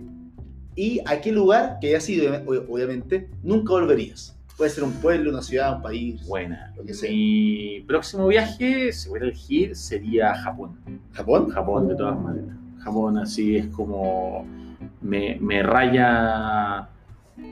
[0.76, 4.36] ¿Y a qué lugar, que hayas ido, obvi- obviamente, nunca volverías?
[4.58, 6.74] Puede ser un pueblo, una ciudad, un país, Buena.
[6.76, 7.10] lo que sea.
[7.12, 10.78] Mi próximo viaje, si voy a elegir, sería Japón.
[11.14, 11.50] ¿Japón?
[11.50, 12.56] Japón de todas maneras.
[12.80, 14.46] Japón así es como
[15.02, 16.88] me, me raya,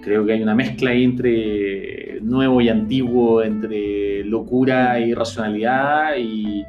[0.01, 6.63] creo que hay una mezcla ahí entre nuevo y antiguo, entre locura y racionalidad y,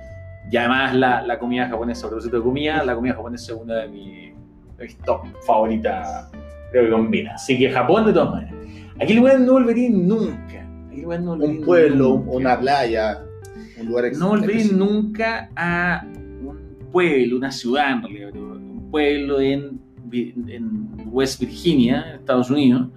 [0.50, 3.74] y además la, la comida japonesa, a propósito de comida, la comida japonesa es una
[3.76, 4.34] de mis,
[4.78, 6.30] de mis top favoritas,
[6.70, 7.34] creo que combina.
[7.34, 8.54] Así que Japón de todas maneras.
[9.00, 10.66] Aquí lugar no volvería nunca.
[10.88, 12.30] Aquí lugar no volvería Un pueblo, nunca.
[12.30, 13.22] una playa,
[13.80, 14.76] un lugar No específico.
[14.76, 19.80] nunca a un pueblo, una ciudad en realidad, un pueblo en,
[20.12, 22.88] en West Virginia, Estados Unidos,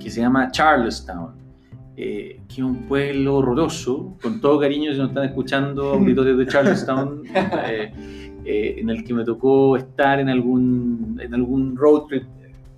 [0.00, 1.34] que se llama Charlestown,
[1.96, 6.46] eh, que es un pueblo horroroso, con todo cariño si nos están escuchando auditores de
[6.46, 7.22] Charlestown,
[7.68, 7.90] eh,
[8.44, 12.24] eh, en el que me tocó estar en algún, en algún road trip.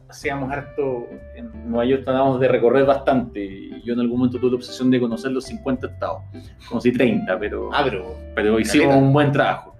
[0.08, 3.70] Hacíamos harto en Nueva York, tratábamos de recorrer bastante.
[3.84, 6.22] Yo en algún momento tuve la obsesión de conocer los 50 estados,
[6.68, 9.04] conocí 30, pero Ah, pero pero hicimos Caleta.
[9.04, 9.74] un buen trabajo.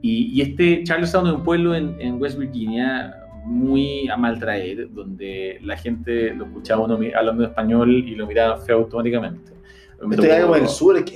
[0.00, 3.14] Y, y este Charlestown es un pueblo en, en West Virginia
[3.46, 8.58] muy a mal traer, donde la gente lo escuchaba uno hablando español y lo miraba
[8.58, 9.52] feo automáticamente.
[10.02, 11.14] Me esto tocó- como en el sur, ¿en qué.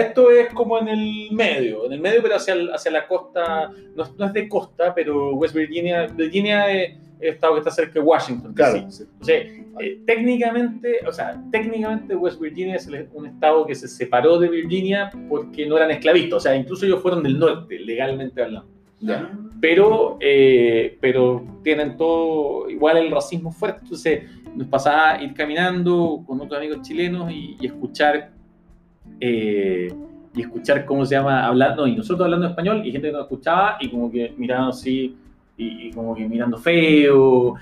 [0.00, 3.70] Esto es como en el medio, en el medio, pero hacia, el- hacia la costa,
[3.94, 7.70] no, es- no es de costa, pero West Virginia, Virginia es el estado que está
[7.70, 8.52] cerca de Washington.
[8.52, 8.86] Claro.
[9.20, 9.36] O sea,
[9.80, 15.10] eh, técnicamente, o sea, técnicamente West Virginia es un estado que se separó de Virginia
[15.30, 18.68] porque no eran esclavistas, o sea, incluso ellos fueron del norte, legalmente hablando.
[19.00, 19.30] Ya.
[19.60, 26.40] Pero, eh, pero tienen todo igual el racismo fuerte, entonces nos pasaba ir caminando con
[26.40, 28.30] otros amigos chilenos y, y escuchar
[29.20, 29.92] eh,
[30.34, 33.76] y escuchar cómo se llama hablando y nosotros hablando español y gente que nos escuchaba
[33.80, 35.16] y como que mirando así
[35.56, 37.54] y, y como que mirando feo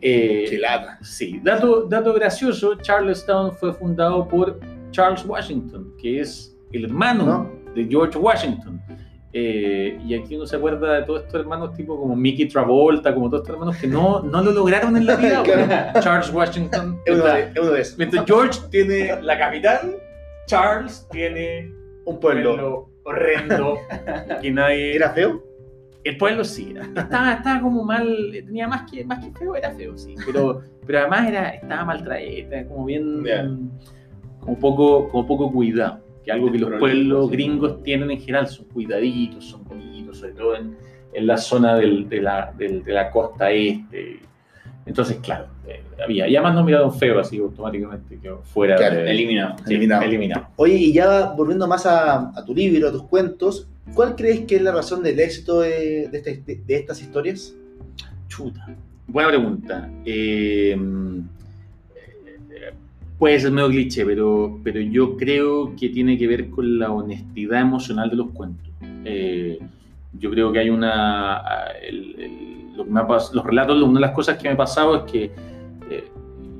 [0.00, 0.98] eh, Qué lata.
[1.02, 7.72] Sí, dato, dato gracioso, Charlestown fue fundado por Charles Washington, que es el hermano ¿No?
[7.74, 8.80] de George Washington.
[9.40, 13.30] Eh, y aquí uno se acuerda de todos estos hermanos, tipo como Mickey Travolta, como
[13.30, 15.42] todos estos hermanos que no, no lo lograron en la vida.
[15.44, 16.00] Claro.
[16.00, 16.98] Charles Washington.
[17.04, 17.98] Es uno de, uno de esos.
[17.98, 19.96] Mientras George tiene la capital,
[20.46, 21.72] Charles tiene
[22.04, 22.50] Un pueblo.
[22.56, 23.76] pueblo horrendo
[24.42, 24.96] que nadie...
[24.96, 25.42] ¿Era feo?
[26.04, 29.70] El pueblo sí, era- estaba, estaba como mal, tenía más que, más que feo, era
[29.72, 33.70] feo, sí, pero, pero además era, estaba mal traído, era como bien,
[34.40, 37.32] como poco, como poco cuidado, que algo que los pueblos sí.
[37.32, 40.76] gringos tienen en general, son cuidaditos, son bonitos, sobre todo en,
[41.14, 44.20] en la zona del- de, la, del- de la costa este.
[44.84, 49.10] Entonces, claro, eh, había, ya más no miraron feo así automáticamente, que fuera Claro, de-
[49.10, 49.56] Eliminado.
[49.66, 50.02] sí, eliminado.
[50.02, 50.48] eliminado.
[50.56, 54.56] Oye, y ya volviendo más a, a tu libro, a tus cuentos, ¿cuál crees que
[54.56, 57.54] es la razón del éxito de, de este- de- de estas historias?
[58.28, 58.66] Chuta.
[59.06, 59.90] Buena pregunta.
[60.04, 60.76] Eh,
[63.18, 67.60] puede ser medio cliché, pero, pero yo creo que tiene que ver con la honestidad
[67.60, 68.68] emocional de los cuentos.
[69.04, 69.58] Eh,
[70.18, 71.42] yo creo que hay una...
[71.82, 72.14] el-
[72.76, 75.24] los relatos, una de las cosas que me ha pasado es que,
[75.90, 76.04] eh,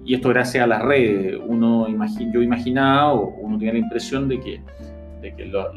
[0.04, 4.26] y esto gracias a las redes, uno imagi- yo imaginaba o uno tenía la impresión
[4.28, 4.60] de que,
[5.22, 5.72] de que lo-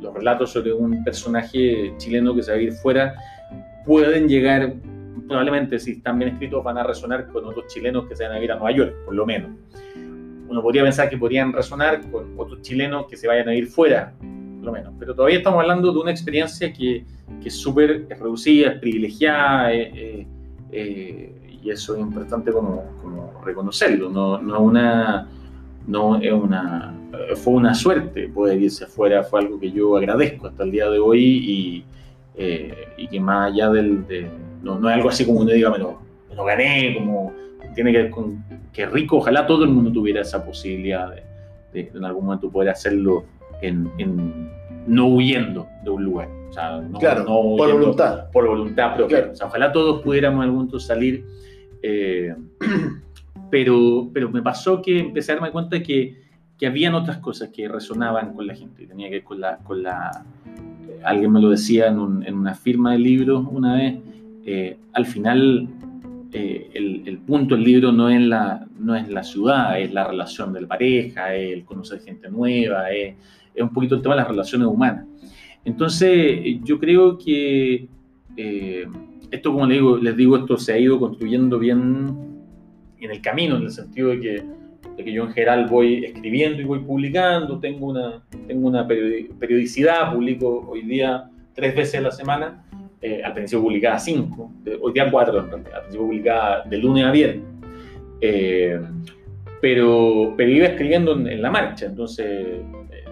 [0.00, 3.14] los relatos sobre un personaje chileno que se va a ir fuera
[3.84, 4.72] pueden llegar,
[5.26, 8.42] probablemente si están bien escritos, van a resonar con otros chilenos que se van a
[8.42, 9.50] ir a Nueva York, por lo menos.
[10.48, 14.12] Uno podría pensar que podrían resonar con otros chilenos que se vayan a ir fuera,
[14.20, 14.94] por lo menos.
[14.98, 17.04] Pero todavía estamos hablando de una experiencia que,
[17.42, 20.26] que es súper reducida, es privilegiada, eh, eh,
[20.70, 22.84] eh, y eso es importante como,
[23.44, 24.08] reconocerlo.
[24.08, 25.28] No, no, una,
[25.88, 26.94] no es una,
[27.36, 30.98] fue una suerte poder irse afuera, fue algo que yo agradezco hasta el día de
[31.00, 31.84] hoy y,
[32.96, 34.06] y que más allá del...
[34.06, 37.32] de- no, no es algo así como uno diga, me lo, me lo gané, como
[37.74, 41.22] tiene que ver con que rico, ojalá todo el mundo tuviera esa posibilidad de,
[41.72, 43.24] de en algún momento poder hacerlo
[43.62, 44.50] en, en-
[44.86, 46.28] no huyendo de un lugar.
[46.48, 48.30] O sea, no, Claro, no por huyendo- voluntad.
[48.30, 49.16] por voluntad propia.
[49.18, 49.32] Claro.
[49.32, 51.24] O sea, ojalá todos pudiéramos en algún momento salir.
[51.82, 52.34] eh,
[53.50, 56.22] pero, pero me pasó que empecé a darme cuenta que,
[56.58, 58.84] que habían otras cosas que resonaban con la gente.
[58.84, 59.58] Y tenía que ver con la...
[59.58, 60.24] Con la
[60.88, 63.94] eh, alguien me lo decía en, un- en una firma de libros una vez.
[64.48, 65.68] Eh, al final,
[66.32, 70.52] eh, el, punto del libro no es, la, no es la ciudad, es la relación
[70.52, 73.16] de la pareja, es el conocer gente nueva, es,
[73.58, 75.04] un poquito el tema de las relaciones humanas.
[75.64, 77.88] Entonces, yo creo que
[78.36, 78.86] eh,
[79.32, 82.16] esto, como les digo, les digo, esto se ha ido construyendo bien
[83.00, 84.42] en el camino, en el sentido de que,
[84.96, 89.28] de que yo en general voy escribiendo y voy publicando, tengo una, tengo una periodi-
[89.40, 92.65] periodicidad, publico hoy día tres veces a la semana,
[93.00, 96.78] eh, al principio publicaba cinco, de- hoy día cuatro en realidad, al principio publicaba de
[96.78, 97.44] lunes a viernes.
[98.20, 98.80] Eh,
[99.60, 102.62] pero, pero iba escribiendo en, en la marcha, entonces eh,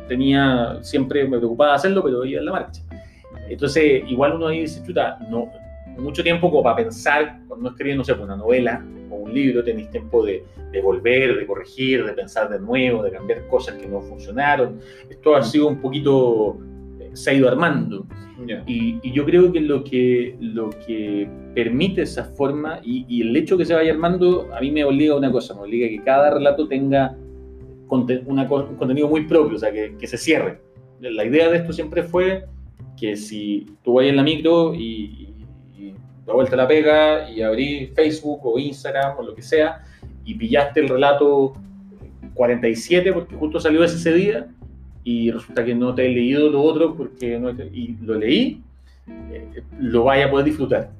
[0.09, 2.83] tenía, siempre me preocupaba hacerlo, pero iba en la marcha.
[3.49, 5.51] Entonces, igual uno ahí dice, chuta, no,
[5.99, 9.63] mucho tiempo como para pensar, cuando escribís, no sé, pues, una novela o un libro,
[9.63, 10.43] tenéis tiempo de,
[10.73, 14.81] de volver, de corregir, de pensar de nuevo, de cambiar cosas que no funcionaron.
[15.09, 16.59] Esto ha sido un poquito,
[17.15, 18.07] se ha ido armando.
[18.67, 23.35] Y, y yo creo que lo que, lo que permite esa forma y, y el
[23.37, 25.91] hecho que se vaya armando, a mí me obliga a una cosa, me obliga a
[25.91, 27.17] que cada relato tenga
[28.27, 30.61] una un contenido muy propio, o sea, que, que se cierre.
[31.01, 32.45] La idea de esto siempre fue
[32.97, 35.35] que si tú vas en la micro y,
[35.77, 35.95] y,
[36.27, 39.83] da vuelta la pega y abrí Facebook o Instagram o lo que sea
[40.25, 41.53] y pillaste el relato
[42.35, 44.49] 47 porque justo salió ese día
[45.05, 48.63] y resulta que no te he leído lo otro porque no te- y lo leí,
[49.31, 50.91] eh, lo vaya a poder disfrutar.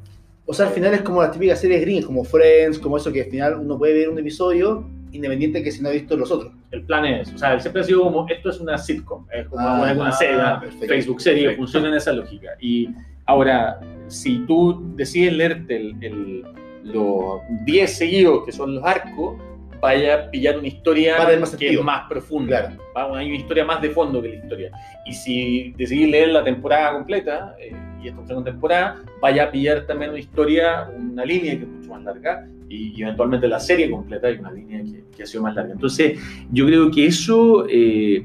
[0.47, 3.23] O sea, al final es como las típicas series gringas, como Friends, como eso que
[3.23, 6.53] al final uno puede ver un episodio independiente que si no ha visto los otros.
[6.71, 9.63] El plan es, o sea, siempre ha sido como, esto es una sitcom, es como
[9.67, 10.87] Ah, una, serie, perfecto.
[10.87, 11.63] Facebook serie, Perfecto.
[11.63, 12.49] funciona en esa lógica.
[12.61, 12.89] Y
[13.25, 16.45] ahora, si tú decides leerte el, el-
[16.83, 19.37] los 10 seguidos, que son los arcos,
[19.85, 22.57] vaya a pillar una historia más que es más profunda.
[22.69, 22.83] Claro.
[22.97, 24.69] Va- Hay una historia más de fondo que la historia.
[25.07, 28.87] Y si decidís leer la temporada completa, eh, y esta segunda temporada,
[29.21, 32.33] vaya a pillar también una historia, una línea que es mucho más larga,
[32.69, 35.73] y, y eventualmente la serie completa y una línea que, que ha sido más larga.
[35.73, 36.19] Entonces,
[36.51, 38.25] yo creo que eso, eh,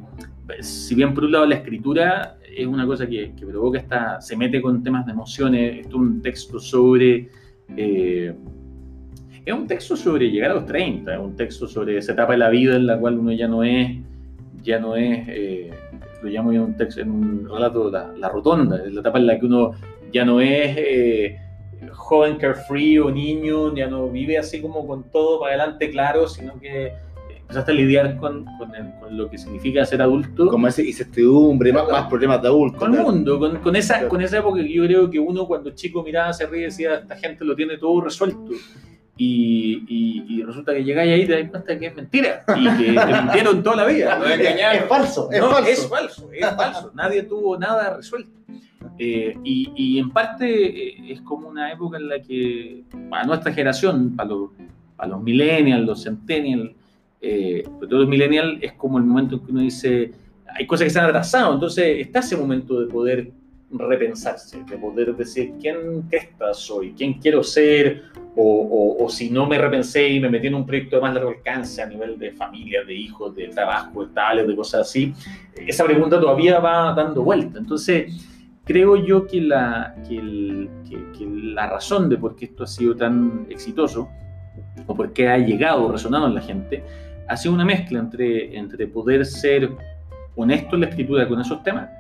[0.62, 4.36] si bien por un lado la escritura es una cosa que, que provoca esta, se
[4.36, 7.28] mete con temas de emociones, esto es un texto sobre...
[7.78, 8.34] eh,
[9.52, 12.38] es un texto sobre llegar a los 30, es un texto sobre esa etapa de
[12.40, 13.98] la vida en la cual uno ya no es,
[14.64, 15.72] ya no es, eh,
[16.22, 19.18] lo llamo yo en un texto, en un relato, la, la rotonda, es la etapa
[19.20, 19.72] en la que uno
[20.12, 21.38] ya no es eh,
[21.92, 26.60] joven carefree o niño, ya no vive así como con todo para adelante claro, sino
[26.60, 26.92] que
[27.40, 31.72] empezaste a lidiar con, con, el- con lo que significa ser adulto Como ese incertidumbre,
[31.74, 32.78] más, más problemas de adulto.
[32.78, 35.72] con el mundo, con, con esa, con esa época que yo creo que uno cuando
[35.72, 38.52] chico miraba hacia arriba y decía, esta gente lo tiene todo resuelto.
[39.22, 42.78] Y, y- y resulta que llegáis ahí y te das cuenta que es mentira y
[42.78, 44.16] que te mintieron toda la vida.
[44.34, 44.84] Engañaron.
[44.84, 45.70] Es falso, es No, falso.
[45.70, 46.92] es falso, es falso.
[46.96, 48.32] Nadie tuvo nada resuelto.
[48.98, 53.52] Eh, y, y en parte eh, es como una época en la que, para nuestra
[53.52, 54.52] generación, para los,
[54.96, 56.72] para los millennials, los centennials,
[57.22, 60.12] eh, sobre todo los millennials, es como el momento en que uno dice,
[60.56, 63.32] hay cosas que se han atrasado, entonces está ese momento de poder
[63.72, 68.04] repensarse, de poder decir quién cresta soy, quién quiero ser,
[68.36, 71.82] o, si no me repensé y me metí en un proyecto de más largo alcance
[71.82, 75.14] a nivel de familia, de hijos, de trabajo, de de cosas así,
[75.56, 77.60] esa pregunta todavía va dando vuelta.
[77.60, 78.28] Entonces,
[78.64, 80.70] creo yo que la, que,
[81.20, 84.10] la razón de por qué esto ha sido tan exitoso,
[84.88, 86.84] o por qué ha llegado, resonado en la gente,
[87.28, 89.70] ha sido una mezcla entre, entre poder ser
[90.36, 91.99] honesto en la escritura con esos temas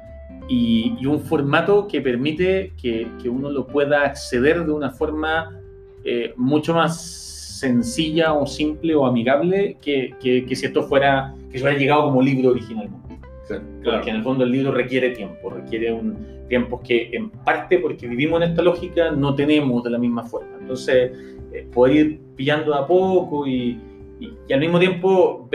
[0.50, 5.62] y, y un formato que permite que, que, uno lo pueda acceder de una forma
[6.04, 7.30] eh, mucho más
[7.60, 12.22] sencilla o simple o amigable que, que, si esto fuera, que se hubiera llegado como
[12.22, 13.20] libro originalmente.
[13.47, 13.64] Claro.
[13.84, 18.08] Porque en el fondo el libro requiere tiempo, requiere un tiempos que en parte porque
[18.08, 20.58] vivimos en esta lógica no tenemos de la misma forma.
[20.60, 21.12] Entonces,
[21.54, 23.80] eh, poder ir pillando a poco y,
[24.20, 25.47] y, al mismo tiempo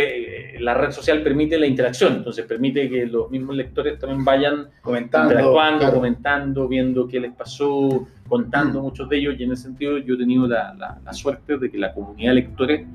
[0.60, 5.54] la red social permite la interacción, entonces permite que los mismos lectores también vayan comentando,
[5.92, 8.82] comentando, viendo qué les pasó, contando mm.
[8.82, 11.78] muchos de ellos, y en ese sentido yo he tenido la, la, suerte de que
[11.78, 12.86] la comunidad de lectores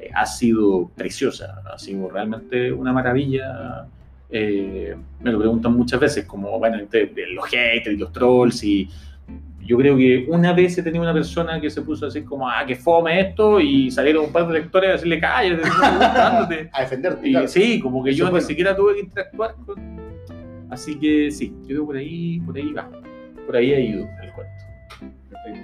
[0.00, 3.86] eh, ha sido preciosa, ha sido realmente una maravilla.
[4.30, 8.88] Eh, me lo preguntan muchas veces, como, bueno, los haters y los trolls y
[9.64, 12.64] yo creo que una vez he tenido una persona que se puso así como, ah,
[12.66, 15.62] que fome esto, y salieron un par de lectores a decirle, cállate,
[16.72, 17.28] a defenderte.
[17.28, 19.76] Y, Sí, como que yo ni siquiera tuve que interactuar con...
[20.70, 22.90] Así que sí, yo creo por ahí, por ahí va.
[23.46, 24.54] Por ahí ha ido el cuento.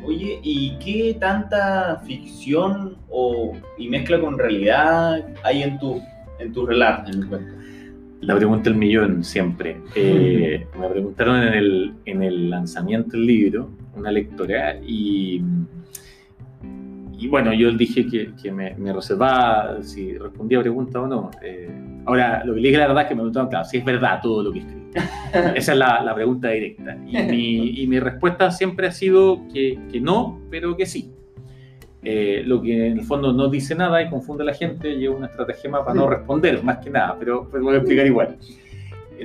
[0.04, 6.00] Oye, ¿y qué tanta ficción o, y mezcla con realidad hay en tu,
[6.38, 7.54] en tu relato, en el cuento?
[8.20, 9.78] La pregunta del millón siempre.
[9.94, 15.42] Eh, me preguntaron en el, en el lanzamiento del libro, una lectora, y,
[17.18, 21.30] y bueno, yo dije que, que me, me, reservaba si respondía a pregunta o no.
[21.42, 21.70] Eh,
[22.06, 24.20] ahora, lo que le dije la verdad es que me preguntaron, claro, si es verdad
[24.22, 24.80] todo lo que escribí.
[25.54, 26.96] Esa es la, la pregunta directa.
[27.06, 31.12] Y mi, y mi, respuesta siempre ha sido que, que no, pero que sí.
[32.02, 35.04] Eh, lo que en el fondo no dice nada y confunde a la gente y
[35.04, 38.38] es una estrategia para no responder, más que nada, pero, pero voy a explicar igual.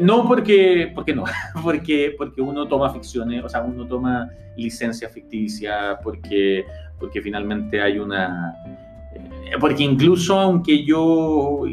[0.01, 1.23] No porque, porque no,
[1.63, 6.65] porque, porque uno toma ficciones, o sea, uno toma licencia ficticia, porque,
[6.99, 8.53] porque finalmente hay una...
[9.13, 11.63] Eh, porque incluso aunque yo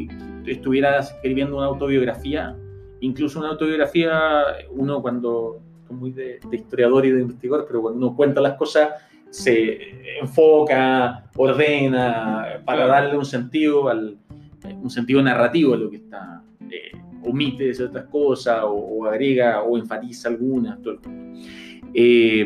[0.45, 2.55] estuviera escribiendo una autobiografía,
[3.01, 8.15] incluso una autobiografía, uno cuando, muy de, de historiador y de investigador, pero cuando uno
[8.15, 8.89] cuenta las cosas,
[9.33, 14.15] se enfoca, ordena, para darle un sentido, al,
[14.79, 16.91] un sentido narrativo a lo que está, eh,
[17.25, 20.81] omite ciertas cosas o, agrega o enfatiza algunas.
[20.81, 20.99] Todo
[21.93, 22.45] eh,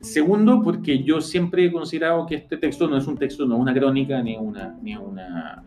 [0.00, 3.60] segundo, porque yo siempre he considerado que este texto no es un texto, no es
[3.60, 5.62] una crónica, ni una, ni una,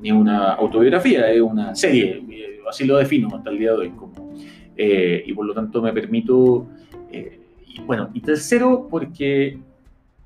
[0.00, 3.90] ni una autobiografía, es una serie, eh, así lo defino hasta el día de hoy.
[3.90, 4.34] Como,
[4.76, 6.68] y por lo tanto me permito...
[7.10, 9.58] y, bueno, y tercero, porque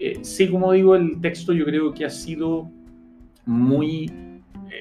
[0.04, 2.68] eh, sí, como digo, el texto yo creo que ha sido
[3.46, 4.31] muy eh,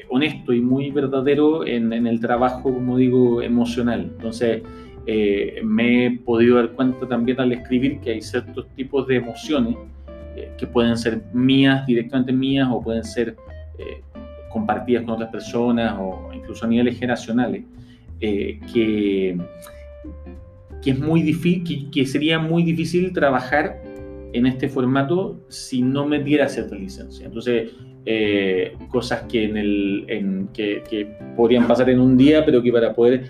[0.09, 4.11] honesto y muy verdadero en, el trabajo, como digo, emocional.
[4.15, 4.61] Entonces,
[5.05, 9.75] eh, me he podido dar cuenta también al escribir que hay ciertos tipos de emociones
[10.57, 13.35] que pueden ser mías, directamente mías, o pueden ser
[14.49, 17.63] compartidas con otras personas, o incluso a niveles generacionales,
[18.19, 19.37] que, que,
[20.85, 21.21] es muy
[21.91, 23.81] que sería muy difícil trabajar
[24.33, 27.25] en este formato si no me diera cierta licencia.
[27.25, 27.71] Entonces,
[28.05, 32.71] eh, cosas que, en el, en, que, que, podrían pasar en un día, pero que
[32.71, 33.25] para poder,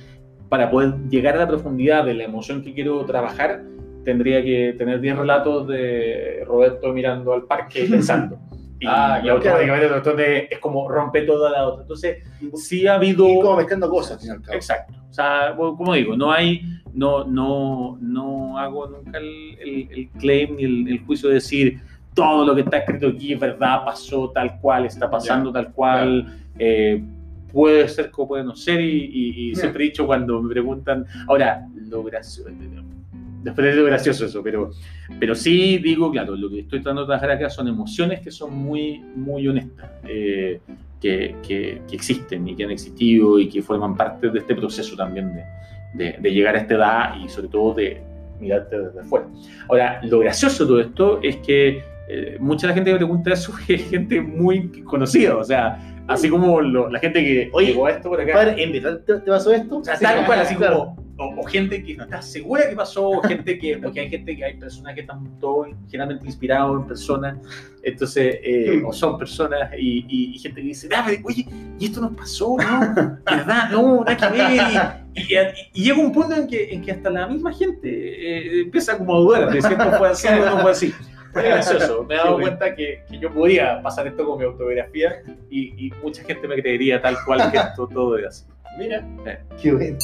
[0.50, 3.64] para poder llegar a la profundidad de la emoción que quiero trabajar,
[4.04, 8.40] tendría que tener 10 relatos de Roberto mirando al parque pensando.
[8.84, 11.84] Y, ah, y automáticamente es como rompe toda la otra.
[11.84, 12.18] Entonces,
[12.56, 13.30] sí ha habido...
[13.30, 14.42] Y como mezclando cosas, al.
[14.56, 14.96] Exacto.
[15.08, 16.64] O sea, como digo, no hay
[16.94, 21.80] no, no, no hago nunca el, el, claim ni el, juicio de decir
[22.14, 26.38] todo lo que está escrito aquí es verdad, pasó tal cual, está pasando tal cual.
[26.60, 27.02] Eh,
[27.52, 32.04] puede ser como puede no ser y, siempre he dicho cuando me preguntan, ahora, lo
[32.04, 32.50] gracioso,
[33.44, 34.72] después es lo gracioso eso, pero,
[35.20, 38.56] pero sí digo, claro, lo que estoy tratando de trabajar acá son emociones que son
[38.56, 40.60] muy, muy honestas, eh,
[41.00, 44.96] que, que, que, existen y que han existido y que forman parte de este proceso
[44.96, 45.34] también
[45.94, 48.02] de, de, llegar a esta edad y sobre todo de
[48.40, 49.26] mirarte desde fuera.
[49.68, 53.54] Ahora, lo gracioso de todo esto es que eh, mucha la gente me pregunta eso
[53.68, 58.10] es gente muy conocida, o sea, así como la gente que Oye, llegó a esto
[58.10, 58.34] por acá.
[58.34, 59.78] Padre, ¿En verdad te, pasó esto?
[59.78, 63.22] O sea, tal cual, así como, o, gente que no está segura que pasó, o
[63.22, 67.38] gente que, porque hay gente que hay personas que están todo generalmente inspirados en personas,
[67.84, 71.46] entonces, eh, o son personas, y, y, gente que dice, ah, oye,
[71.80, 72.96] y esto nos pasó, ¿no?
[73.26, 73.70] ¿Verdad?
[73.72, 75.02] No, nada que ver.
[75.74, 78.98] Y, y llega un punto en que, en que hasta la misma gente eh, empieza
[78.98, 80.94] como a dudar de si esto fue así o no fue así.
[81.34, 82.04] Fue gracioso.
[82.04, 85.92] Me he dado cuenta que, que, yo podría pasar esto con mi autobiografía y, y,
[86.02, 88.46] mucha gente me creería tal cual que esto todo es así.
[88.78, 89.04] Mira.
[89.26, 89.40] Eh.
[89.62, 89.98] Qué bueno.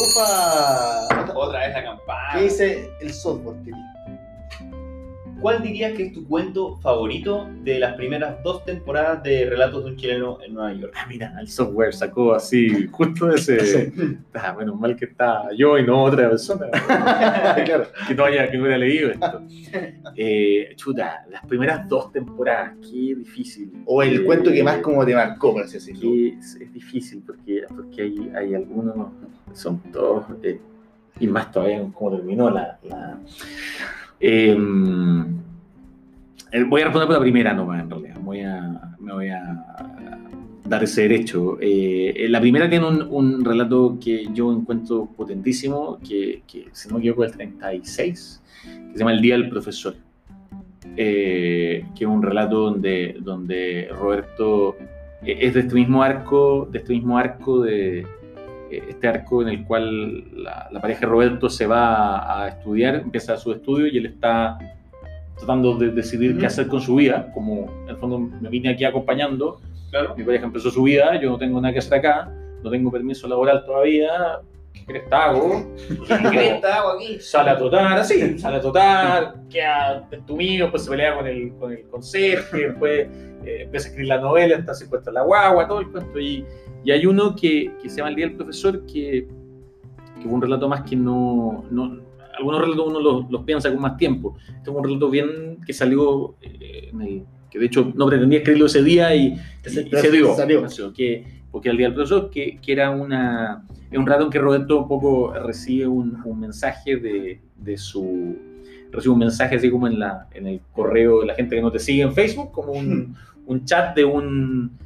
[0.00, 1.32] ¡Ufa!
[1.34, 2.28] Otra vez la campana.
[2.34, 3.97] ¿Qué dice el software, querido?
[5.40, 9.90] ¿Cuál dirías que es tu cuento favorito de las primeras dos temporadas de Relatos de
[9.90, 10.92] un chileno en Nueva York?
[10.96, 13.92] Ah, mira, el software sacó así, justo ese.
[14.34, 16.66] ah, bueno, mal que está yo y no otra persona.
[17.64, 19.42] claro, que no haya que no haya leído esto.
[20.16, 23.70] Eh, chuta, las primeras dos temporadas, qué difícil.
[23.86, 26.36] O el Eh, cuento que más como te marcó, por así decirlo.
[26.36, 28.96] es, es difícil porque, porque hay, hay algunos,
[29.52, 30.60] son todos, eh,
[31.20, 32.78] y más todavía cómo terminó la...
[32.82, 33.20] la
[34.20, 34.56] eh,
[36.52, 38.16] eh, voy a responder por la primera nomás, en realidad.
[39.00, 39.64] Me voy a
[40.64, 41.58] dar ese derecho.
[41.60, 47.00] Eh, la primera tiene un, relato que yo encuentro potentísimo, que, que si no me
[47.00, 49.94] equivoco el 36, que se llama El Día del Profesor.
[50.96, 54.76] Eh, que es un relato donde, donde Roberto
[55.22, 58.06] eh, es de este mismo arco, de este mismo arco de eh,
[58.70, 63.36] este arco en el cual la, la, pareja de Roberto se va a estudiar, empieza
[63.36, 64.58] su estudio y él está
[65.38, 68.84] tratando de decidir qué hacer con su vida, como en el fondo me vine aquí
[68.84, 69.60] acompañando,
[69.90, 70.14] claro.
[70.16, 72.30] mi pareja empezó su vida, yo no tengo nada que hacer acá,
[72.62, 74.10] no tengo permiso laboral todavía,
[74.78, 75.74] ¿qué crees que hago?
[76.06, 77.20] ¿Qué crees que hago aquí?
[77.20, 81.72] Sale a trotar, así, sale a trotar, queda entumido, después se pelea con el, con
[81.72, 83.08] el conserje, después
[83.44, 86.44] eh, empieza a escribir la novela, está se encuentra la guagua, todo el cuento, y,
[86.84, 89.28] y hay uno que, que, se llama El Día del Profesor, que,
[90.16, 92.08] que fue un relato más que no, no
[92.38, 94.36] algunos relatos uno los, los, piensa con más tiempo.
[94.46, 98.38] Este es un relato bien que salió, eh, en el, que de hecho no pretendía
[98.38, 100.34] escribirlo ese día y, y, y se dio.
[100.34, 100.92] Salió.
[100.94, 104.82] Que, porque el día del profesor, que, que era una, un rato en que Roberto
[104.82, 108.36] un poco recibe un, un mensaje de, de, su.
[108.90, 111.70] Recibe un mensaje así como en, la, en el correo de la gente que no
[111.70, 114.78] te sigue en Facebook, como un, un chat de un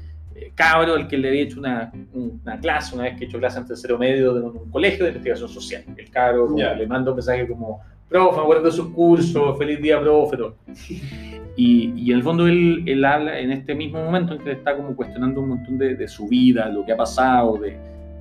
[0.55, 3.59] cabro al que le había hecho una, una, clase, una vez que he hecho clase
[3.59, 5.85] en tercero medio de un, colegio de investigación social.
[5.97, 6.75] El cabro yeah.
[6.75, 7.81] le manda un mensaje como,
[8.13, 10.37] profe, me acuerdo de sus cursos, feliz día, profe.
[11.57, 14.77] Y, y, en el fondo él, él, habla en este mismo momento en que está
[14.77, 17.77] como cuestionando un montón de, de su vida, lo que ha pasado, de,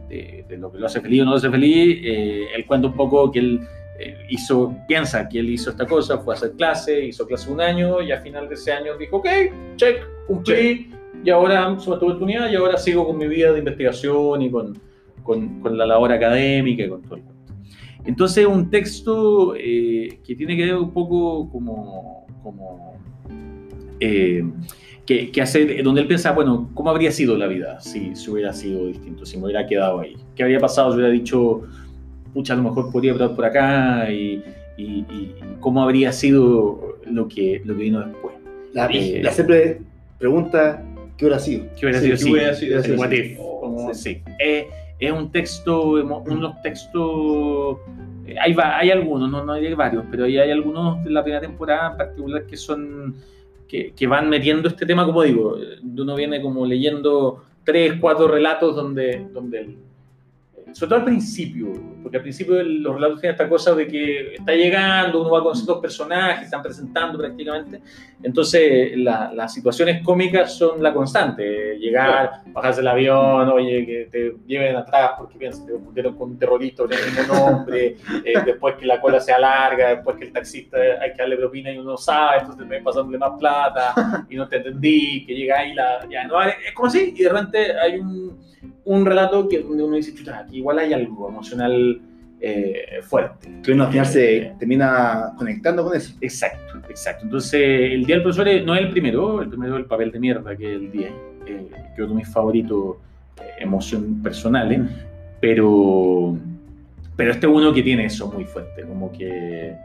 [0.10, 2.00] de, de, lo que lo hace feliz o no lo hace feliz.
[2.04, 3.62] Eh, él cuenta un poco que él
[4.00, 7.62] eh, hizo, piensa que él hizo esta cosa, fue a hacer clase, hizo clase un
[7.62, 9.28] año y al final de ese año dijo, ok,
[9.78, 10.90] check, cumplí.
[10.90, 14.50] Check y ahora se me oportunidad y ahora sigo con mi vida de investigación y
[14.50, 14.80] con,
[15.24, 17.24] con, con la labor académica y con todo el.
[18.06, 22.98] Entonces, un texto eh, que tiene que ver un poco como, como
[24.00, 24.44] eh,
[25.06, 28.54] que, que hace, donde él piensa, bueno, ¿cómo habría sido la vida si, si hubiera
[28.54, 30.16] sido distinto, si me hubiera quedado ahí?
[30.36, 31.62] ¿Qué habría pasado si hubiera dicho,
[32.34, 34.44] pucha, a lo mejor podría estar por acá y,
[34.78, 38.36] y, y, cómo habría sido lo que, lo que vino después?
[38.74, 39.82] La, eh, la siempre
[40.18, 40.84] pregunta
[41.22, 41.66] ¿Qué hubiera sido?
[41.80, 42.18] ¿Qué hubiera sido?
[42.18, 42.84] Sí, hubiera sido?
[42.84, 43.38] El what if.
[43.38, 44.16] Como, sí.
[44.16, 44.22] sí.
[44.40, 44.68] Eh,
[45.02, 47.78] es un texto, unos textos,
[48.28, 51.42] eh, hay, hay algunos, no, no hay varios, pero hay, hay algunos de la primera
[51.42, 53.16] temporada en particular que son,
[53.68, 58.76] que, que van metiendo este tema, como digo, uno viene como leyendo tres, cuatro relatos
[58.76, 59.78] donde, donde el,
[60.74, 64.54] sobre todo al principio, porque al principio los relatos tienen esta cosa de que está
[64.54, 67.82] llegando, uno va con ciertos personajes, están presentando prácticamente,
[68.22, 74.36] entonces la, las situaciones cómicas son la constante, llegar, bajarse el avión, oye, que te
[74.46, 78.76] lleven atrás porque piensan, te confundieron con un terrorista, con el mismo nombre, eh, después
[78.76, 81.92] que la cola sea larga, después que el taxista hay que darle propina y uno
[81.92, 86.08] no sabe, entonces te pasándole más plata y no te entendí, que llega ahí la...
[86.10, 86.42] Ya, ¿no?
[86.42, 88.52] Es como así, y de repente hay un
[88.86, 91.91] un relato que donde uno dice, chuta, aquí igual hay algo emocional
[92.44, 93.48] eh, fuerte.
[93.64, 96.16] Que uno al final se termina conectando con eso.
[96.20, 97.26] Exacto, exacto.
[97.26, 100.20] Entonces, el Día del Profesor no es el primero, el primero es el papel de
[100.20, 101.10] mierda, que es el día,
[101.46, 102.96] eh, que es uno de mis favoritos,
[103.40, 104.88] eh, emoción personales, mm.
[105.40, 106.36] pero,
[107.16, 109.76] pero este uno que tiene eso muy fuerte, como que...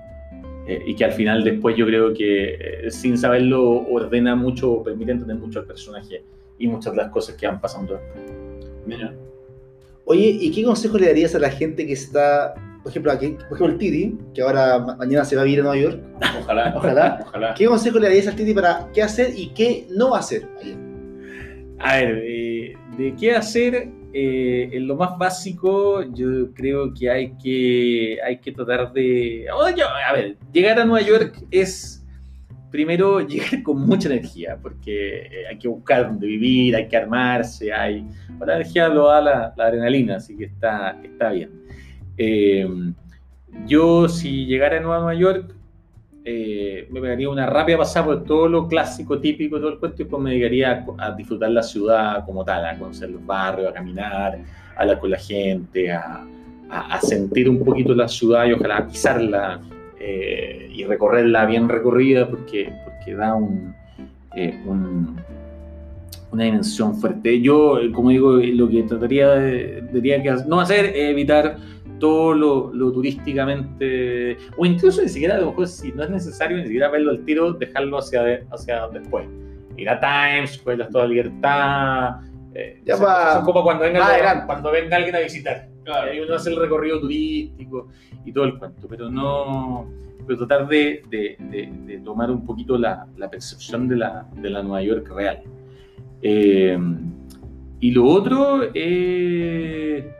[0.68, 5.36] Eh, y que al final después yo creo que sin saberlo ordena mucho, permite entender
[5.36, 6.24] mucho al personaje
[6.58, 8.24] y muchas de las cosas que van pasando después.
[8.84, 9.14] Mira.
[10.08, 13.56] Oye, ¿y qué consejo le darías a la gente que está, por ejemplo, aquí, por
[13.56, 16.00] ejemplo, el Titi, que ahora mañana se va a vivir a Nueva York?
[16.42, 16.72] Ojalá.
[16.76, 17.18] Ojalá.
[17.26, 17.54] Ojalá.
[17.54, 20.46] ¿Qué consejo le darías al Titi para qué hacer y qué no hacer?
[21.80, 27.32] A ver, eh, de qué hacer, eh, en lo más básico, yo creo que hay
[27.42, 29.46] que, hay que tratar de...
[29.76, 31.95] Yo, a ver, llegar a Nueva York es
[32.70, 37.72] primero llegar con mucha energía, porque eh, hay que buscar dónde vivir, hay que armarse,
[37.72, 38.06] hay...
[38.40, 41.50] La energía lo da la, adrenalina, así que está, está bien.
[42.18, 42.68] Eh,
[43.66, 45.54] yo, si llegara a Nueva York,
[46.24, 50.04] eh, me pegaría una rápida pasada por todo lo clásico, típico, todo el cuento, y
[50.04, 53.72] después me dedicaría a, a disfrutar la ciudad como tal, a conocer los barrios, a
[53.72, 54.38] caminar,
[54.76, 56.26] a hablar con la gente, a,
[56.68, 59.60] a, a sentir un poquito la ciudad y ojalá pisarla
[60.00, 63.74] eh, y recorrerla bien recorrida porque, porque da un,
[64.36, 65.16] eh, un-
[66.32, 67.40] una dimensión fuerte.
[67.40, 71.56] Yo, eh, como digo, eh, lo que trataría de, diría que no hacer es evitar
[71.98, 76.56] todo lo, lo turísticamente, o incluso ni siquiera, a lo mejor, si no es necesario,
[76.58, 79.26] ni siquiera verlo al tiro, dejarlo hacia, de- hacia después.
[79.78, 82.16] Ir a Times Square, la Toda Libertad.
[82.54, 84.46] eh, Ya son- va- son como cuando venga, más adelante.
[84.46, 85.68] cuando venga alguien a visitar.
[85.86, 87.88] Y ahí uno hace el recorrido turístico
[88.24, 89.86] y todo el cuento, pero no.
[90.26, 94.50] Pero tratar de, de- de- de tomar un poquito la, la percepción de la, de
[94.50, 95.40] la Nueva York real.
[96.22, 96.76] Eh,
[97.78, 100.10] y lo otro eh,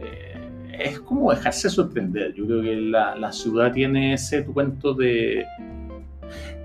[0.00, 0.34] eh,
[0.78, 2.32] es como dejarse sorprender.
[2.34, 5.44] Yo creo que la, la ciudad tiene ese cuento de.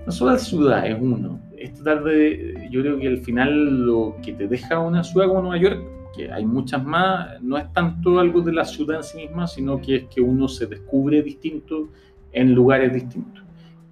[0.06, 1.38] No solo la ciudad, es uno.
[1.56, 2.68] Es tratar de.
[2.70, 5.82] Yo creo que al final lo que te deja una ciudad como Nueva York,
[6.14, 9.80] que hay muchas más, no es tanto algo de la ciudad en sí misma, sino
[9.80, 11.88] que es que uno se descubre distinto
[12.32, 13.42] en lugares distintos.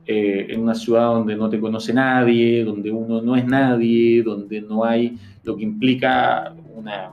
[0.06, 4.60] Eh, en una ciudad donde no te conoce nadie, donde uno no es nadie, donde
[4.60, 7.12] no hay lo que implica una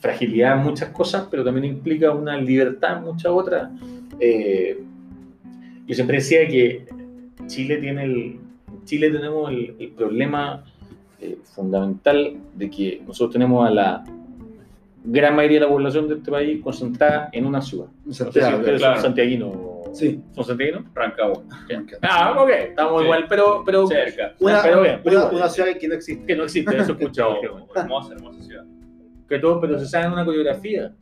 [0.00, 3.70] fragilidad en muchas cosas, pero también implica una libertad en muchas otras.
[4.18, 4.82] Eh,
[5.86, 6.86] yo siempre decía que
[7.46, 8.40] Chile tiene el,
[8.84, 10.64] Chile tenemos el, el problema
[11.20, 14.04] eh, fundamental de que nosotros tenemos a la
[15.04, 17.86] gran mayoría de la población de este país concentrada en una ciudad.
[18.04, 18.94] No sé si Santiago, claro.
[18.94, 19.56] son santiaguinos.
[19.94, 20.22] Sí.
[20.32, 20.84] ¿Son santiaguinos?
[20.94, 21.42] Rancagua.
[22.02, 23.04] Ah, ok, estamos Sí.
[23.04, 24.34] igual, pero, pero Cerca.
[24.40, 25.36] Una, pero bien, pero una, igual.
[25.42, 26.24] una ciudad que no existe.
[26.26, 27.36] que no existe, eso he escuchado.
[27.76, 28.64] hermosa, hermosa ciudad.
[29.28, 30.92] que todo, pero se sabe una coreografía.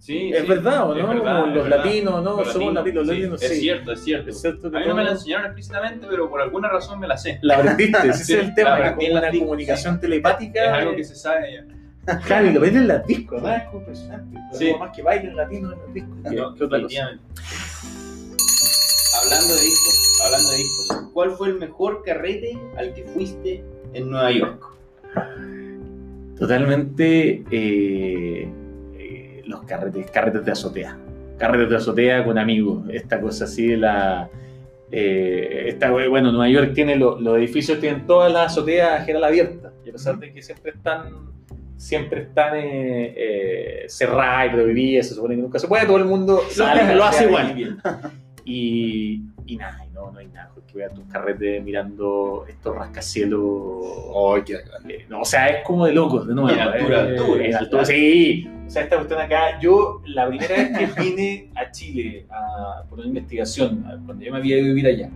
[0.00, 1.08] Sí, es sí, verdad, ¿o es no?
[1.08, 1.84] verdad, Como es los verdad.
[1.84, 2.36] latinos, ¿no?
[2.36, 3.60] Los Somos latinos, los sí, latinos, Es sí.
[3.60, 4.30] cierto, es cierto.
[4.30, 7.08] Es cierto que A mí no me la enseñaron explícitamente, pero por alguna razón me
[7.08, 7.40] la sé.
[7.42, 10.00] La aprendiste, ese Sí, es el tema, la es como en una comunicación sí.
[10.02, 10.64] telepática.
[10.64, 11.64] Es algo que se sabe ya.
[12.26, 13.58] Claro, y lo ven en las discos, ¿verdad?
[13.58, 14.38] Es como impresionante.
[14.52, 14.66] Sí.
[14.66, 14.72] Sí.
[14.78, 16.16] Más que bailen latinos en los discos.
[16.30, 17.20] que- No, otra cosa.
[19.22, 24.10] Hablando de discos, hablando de discos, ¿cuál fue el mejor carrete al que fuiste en
[24.10, 24.64] Nueva York?
[26.38, 28.48] Totalmente eh,
[28.98, 30.96] eh, los carretes, carretes de azotea.
[31.36, 32.84] Carretes de azotea con amigos.
[32.90, 34.28] Esta cosa así de la.
[34.90, 39.72] eh, esta, bueno, Nueva York tiene lo- los edificios, tienen todas las azoteas general abiertas.
[39.84, 41.28] Y a pesar de que siempre están
[41.78, 46.04] siempre están eh, eh, cerradas y prohibidas, se supone que nunca se puede, todo el
[46.04, 47.78] mundo sale, lo hace igual.
[48.44, 53.82] Y, y nada, no, no hay nada, porque voy a tus carretes mirando estos rascacielos
[54.34, 54.54] Ay, qué
[54.88, 56.50] eh, no, o sea, es como de locos, de nuevo.
[56.50, 58.48] En altura, eh, altura, En altura, sí.
[58.66, 62.98] O sea, esta cuestión acá, yo la primera vez que vine a Chile a- por
[62.98, 65.10] una investigación, cuando yo me había ido a vivir allá,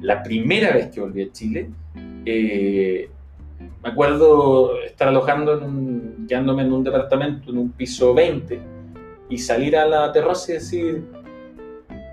[0.00, 1.70] la primera vez que volví a Chile,
[2.26, 3.08] eh,
[3.82, 8.60] me acuerdo estar alojando, en un, quedándome en un departamento, en un piso 20,
[9.28, 11.04] y salir a la terraza y decir,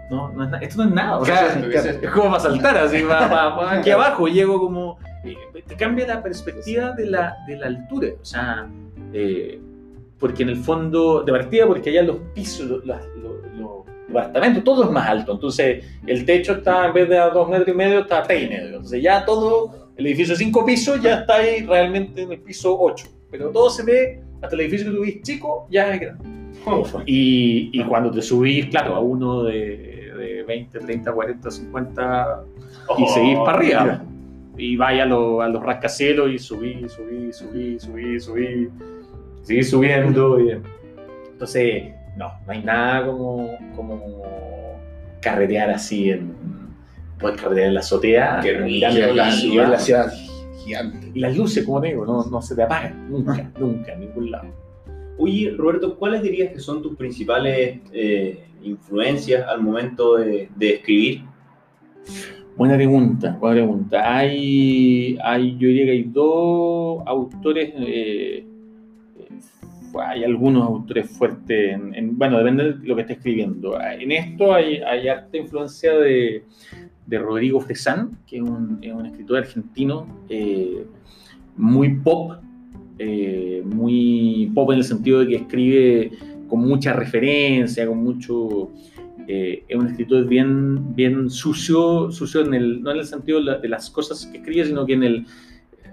[0.09, 1.17] no, no es esto no es nada.
[1.19, 4.59] o sea, Claro, ¿Qué es como para saltar, así, va, va- va aquí abajo, llego
[4.59, 4.97] como...
[5.23, 5.35] eh,
[5.67, 8.67] te cambia la perspectiva de la, de la altura, o sea,
[9.13, 9.59] eh,
[10.19, 12.99] porque en el fondo, de partida, porque allá los pisos, los, los-
[13.57, 17.47] los departamentos, todo es más alto, entonces el techo está, en vez de a dos
[17.47, 20.65] metros y medio, está a tres y medio, entonces ya todo, el edificio de cinco
[20.65, 24.61] pisos ya está ahí realmente en el piso 8, pero todo se ve, hasta el
[24.61, 26.23] edificio que tuviste chico, ya es grande.
[27.05, 32.43] Y, y cuando te subís, claro, a uno de, de 20, 30, 40, 50
[32.97, 34.03] y seguís para arriba.
[34.57, 38.69] Y a, lo- a los rascacielos y subí, subí, subí, subí, subí,
[39.43, 40.39] seguí subiendo.
[40.39, 40.59] y-
[41.31, 41.83] entonces,
[42.17, 44.23] no, no hay nada como, como
[45.21, 46.33] carretear así en.
[47.19, 48.39] Poder carretear en la azotea.
[48.41, 49.65] Qué mirando la Y ciudad.
[49.65, 50.13] es la ciudad
[50.63, 51.11] gigante.
[51.13, 53.09] Y las luces, como te digo, no, no se te apagan.
[53.11, 54.47] Nunca, nunca, en ningún lado.
[55.17, 61.23] Oye, Roberto, ¿cuáles dirías que son tus principales eh, influencias al momento de, de escribir?
[62.55, 64.17] Buena pregunta, buena pregunta.
[64.17, 68.45] Hay, hay, yo diría que hay dos autores, eh,
[69.17, 69.39] eh,
[70.01, 73.79] hay algunos autores fuertes, en, en- bueno, depende de lo que esté escribiendo.
[73.81, 76.43] En esto hay, hay harta influencia de,
[77.09, 80.85] de Rodrigo Fresán, que es un, es un escritor argentino eh,
[81.57, 82.33] muy pop,
[82.99, 86.11] eh, muy pop en el sentido de que escribe
[86.47, 88.71] con mucha referencia, con mucho
[89.27, 93.69] eh, es un escritor bien, bien sucio, sucio en el, no en el sentido de
[93.69, 95.25] las cosas que escribe, sino que en el,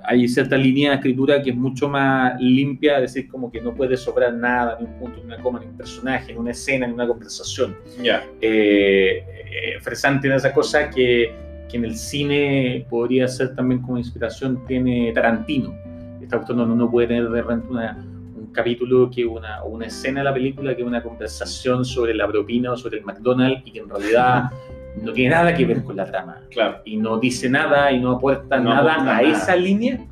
[0.07, 3.74] hay cierta línea de escritura que es mucho más limpia, es decir, como que no
[3.74, 6.86] puede sobrar nada, ni un punto, ni una coma, ni un personaje, ni una escena,
[6.86, 7.76] ni una conversación.
[8.02, 8.24] Ya.
[8.40, 11.34] Eh, eh, tiene esa cosa que,
[11.68, 15.74] que, en el cine podría ser también como inspiración, tiene Tarantino.
[16.22, 17.96] Esta cuestión no, no puede tener de repente una,
[18.36, 22.14] un capítulo que una, o una escena de la película que es una conversación sobre
[22.14, 24.50] la propina o sobre el McDonald's y que en realidad
[25.03, 26.40] no tiene nada que ver con la trama.
[26.51, 26.78] Claro.
[26.84, 29.28] Y no dice nada y no aporta No nada aporta a nada.
[29.36, 30.05] esa línea,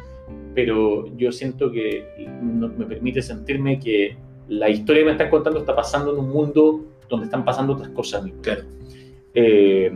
[0.55, 4.17] pero yo siento que no- me permite sentirme que
[4.49, 7.89] la historia que me están contando está pasando en un mundo donde están pasando otras
[7.91, 8.25] cosas.
[8.43, 8.63] Claro.
[9.35, 9.93] Eh,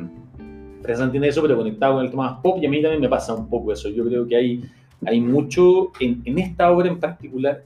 [0.83, 3.09] Fresan tiene eso, pero conectado con el tema más pop, y a mí también me
[3.09, 3.89] pasa un poco eso.
[3.91, 4.65] Yo creo que hay,
[5.05, 7.63] hay mucho, en, en esta obra en particular,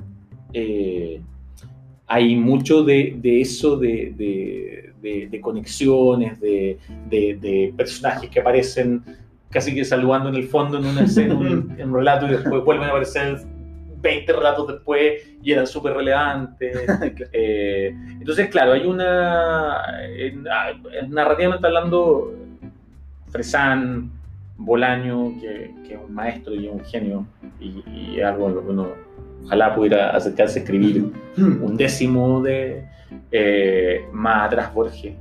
[0.52, 1.20] eh,
[2.14, 6.78] hay mucho de, de eso, de, de- de- de conexiones, de,
[7.76, 9.02] personajes que aparecen
[9.50, 12.62] casi que saludando en el fondo en una escena, un, en un relato, y después
[12.64, 13.38] vuelven a aparecer
[14.00, 16.76] 20 relatos después y eran súper relevantes.
[17.32, 19.74] Eh, entonces, claro, hay una.
[19.76, 20.72] ah,
[21.08, 22.34] narrativamente hablando,
[23.30, 24.10] Fresán,
[24.58, 27.26] Bolaño, que, que es un maestro y un genio,
[27.60, 28.88] y, y algo en lo que uno
[29.44, 32.84] ojalá pudiera acercarse a escribir un décimo de
[33.30, 35.14] eh, más atrás Borges.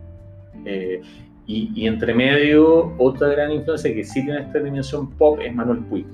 [0.65, 1.01] Eh,
[1.47, 5.79] y, y entre medio, otra gran influencia que sí tiene esta dimensión pop es Manuel
[5.79, 6.05] Puig.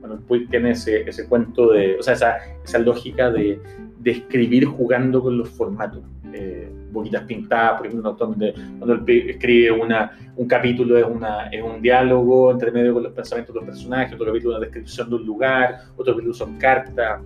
[0.00, 3.60] Manuel Puig tiene ese, ese cuento de, o sea, esa, esa lógica de,
[4.00, 6.02] de escribir jugando con los formatos.
[6.32, 11.62] Eh, Boquitas pintadas, por ejemplo, donde Manuel Puig escribe una, un capítulo, es, una, es
[11.62, 15.08] un diálogo entre medio con los pensamientos de los personajes, otro capítulo es una descripción
[15.08, 17.20] de un lugar, otro capítulo son cartas.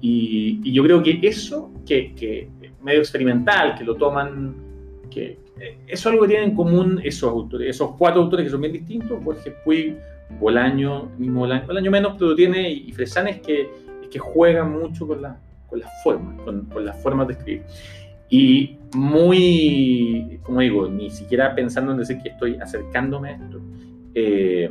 [0.00, 2.48] Y, y yo creo que eso, que, que
[2.82, 4.54] medio experimental, que lo toman,
[5.10, 8.50] que eh, eso es algo que tienen en común esos autores, esos cuatro autores que
[8.50, 9.96] son bien distintos, Borges Puig,
[10.38, 13.70] Bolaño, mismo Bolaño, Bolaño menos, pero tiene, y Fresán es que,
[14.02, 17.62] es que juegan mucho con, la, con las formas, con, con las formas de escribir.
[18.30, 23.60] Y muy, como digo, ni siquiera pensando en decir que estoy acercándome a esto,
[24.14, 24.70] eh,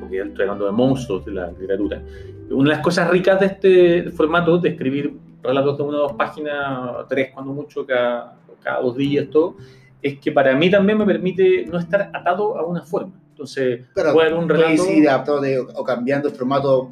[0.00, 2.02] porque estoy hablando de monstruos de la literatura.
[2.50, 6.12] Una de las cosas ricas de este formato, de escribir relatos de una o dos
[6.12, 9.56] páginas, tres cuando mucho, cada, cada dos días, todo,
[10.02, 13.12] es que para mí también me permite no estar atado a una forma.
[13.30, 16.88] Entonces, Claro, puede haber un relato, ir adaptando o cambiando el formato.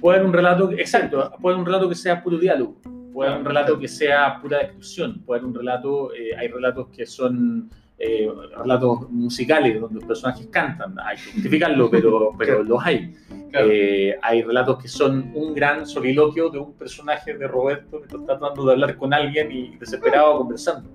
[0.00, 2.76] puede haber un relato, exacto, puede haber un relato que sea puro diálogo,
[3.12, 6.88] puede haber un relato que sea pura descripción, puede haber un relato, eh, hay relatos
[6.88, 7.70] que son
[8.02, 12.62] eh, relatos musicales donde los personajes cantan, hay que justificarlo, pero, pero Claro.
[12.64, 13.14] los hay.
[13.50, 13.68] Claro.
[13.70, 18.24] Eh, hay relatos que son un gran soliloquio de un personaje de Roberto que está
[18.24, 20.88] tratando de hablar con alguien y desesperado conversando.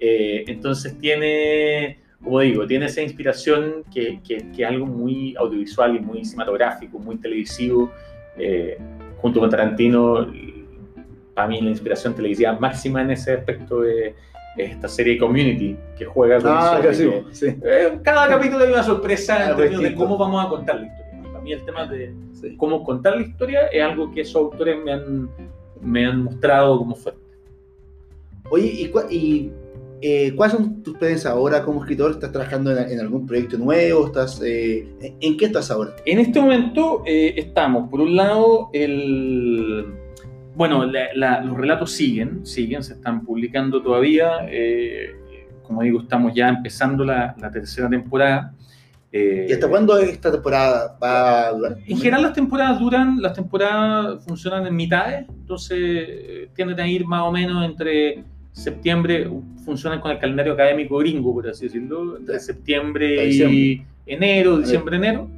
[0.00, 5.94] Eh, entonces tiene, como digo, tiene esa inspiración que, que, que es algo muy audiovisual
[5.94, 7.92] y muy cinematográfico, muy televisivo.
[9.18, 10.26] Junto con Tarantino,
[11.34, 14.14] para mí la inspiración televisiva máxima en ese aspecto es
[14.56, 17.04] esta serie Community, que juega con Ah, casi.
[17.08, 17.46] que- Sí.
[17.64, 21.18] eh, cada capítulo hay una sorpresa en términos de cómo vamos a contar la historia.
[21.22, 22.54] Y para mí el tema de sí.
[22.58, 25.30] cómo contar la historia es algo que esos autores me han,
[25.80, 27.20] me han mostrado como fuerte.
[28.50, 29.50] Oye, ¿y, cua- y,
[30.02, 32.10] eh, cuáles son tus planes ahora como escritor?
[32.10, 34.04] ¿Estás trabajando en, en algún proyecto nuevo?
[34.06, 35.96] ¿Estás, eh, en- ¿En qué estás ahora?
[36.04, 39.86] En este momento eh, estamos, por un lado, el...
[40.54, 44.46] Bueno, la- la- los relatos siguen, siguen, se están publicando todavía.
[44.48, 45.16] eh,
[45.62, 48.52] como digo, estamos ya empezando la, la tercera temporada.
[49.10, 51.76] Eh, ¿Y hasta cuándo esta temporada va a durar?
[51.86, 57.06] En general las temporadas duran, las temporadas funcionan en mitades, entonces eh, tienden a ir
[57.06, 59.30] más o menos entre septiembre,
[59.64, 63.24] funcionan con el calendario académico gringo, por así decirlo, entre septiembre
[63.54, 65.30] y enero, diciembre, enero,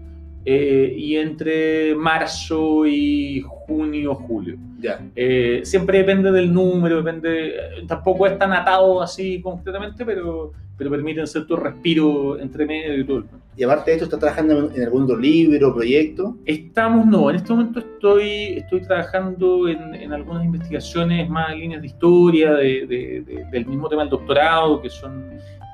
[0.45, 4.57] eh, y entre marzo y junio, julio.
[4.80, 5.01] Ya.
[5.16, 7.55] Eh, siempre depende del número, depende,
[7.88, 13.18] tampoco es tan atado así concretamente, pero, pero permiten cierto respiro entre medio y todo
[13.18, 13.24] el.
[13.57, 16.36] Y aparte de esto, ¿estás trabajando en, en algún otro libro, proyecto?
[16.45, 21.80] Estamos, no, en este momento estoy, estoy trabajando en, en algunas investigaciones más en líneas
[21.80, 25.24] de historia, de- de- de- del mismo tema del doctorado, que son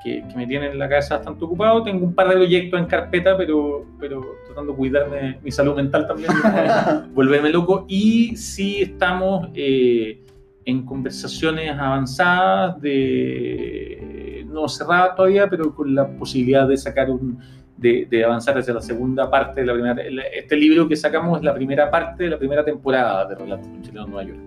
[0.03, 1.83] que, que me tienen la cabeza bastante ocupado.
[1.83, 6.07] Tengo un par de proyectos en carpeta, pero, pero tratando de cuidarme mi salud mental
[6.07, 6.31] también,
[7.13, 7.85] volverme loco.
[7.87, 10.21] Y sí estamos eh,
[10.65, 17.39] en conversaciones avanzadas, de no cerradas todavía, pero con la posibilidad de sacar un,
[17.77, 20.01] de, de avanzar hacia la segunda parte de la primera.
[20.33, 24.05] Este libro que sacamos es la primera parte de la primera temporada de Relatos chileno
[24.05, 24.39] en Nueva York.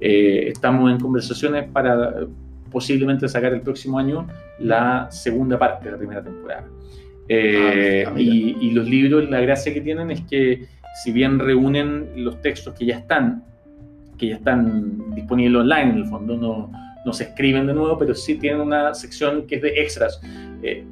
[0.00, 2.26] Eh, estamos en conversaciones para
[2.70, 4.26] posiblemente sacar el próximo año
[4.58, 6.66] la segunda parte de la primera temporada.
[7.28, 10.66] Eh, Ah, y, y los libros, la gracia que tienen es que
[11.02, 13.44] si bien reúnen los textos que ya están,
[14.16, 16.72] que ya están disponibles online, en el fondo no,
[17.04, 20.20] no se escriben de nuevo, pero sí tienen una sección que es de extras.
[20.62, 20.84] Eh,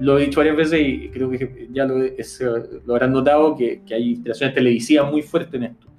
[0.00, 2.40] lo he dicho varias veces y creo que ya lo, es,
[2.86, 5.91] lo habrán notado, que, que hay inspiraciones televisivas muy fuertes en esto.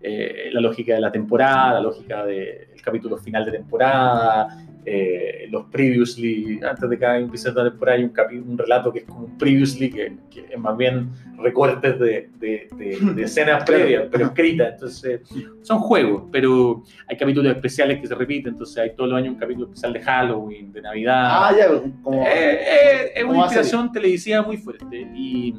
[0.00, 4.46] Eh, la lógica de la temporada, la lógica del capítulo final de temporada,
[4.86, 9.04] eh, los previously, antes de cada episodio de temporada hay un, un relato que es
[9.04, 14.04] como un previously, que, que es más bien recortes de, de- de- de escenas previas,
[14.10, 14.74] pero escritas.
[14.74, 15.20] Entonces,
[15.62, 19.40] son juegos, pero hay capítulos especiales que se repiten, entonces hay todos los años un
[19.40, 21.24] capítulo especial de Halloween, de Navidad.
[21.28, 21.66] Ah, ya,
[22.02, 22.22] como.
[22.22, 24.96] Eh, eh, es una inspiración televisiva muy fuerte.
[25.14, 25.54] Y,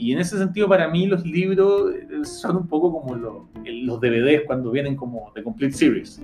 [0.00, 4.00] y en ese sentido, para mí, los libros eh, son un poco como lo- los
[4.00, 6.20] DVDs cuando vienen como de Complete Series.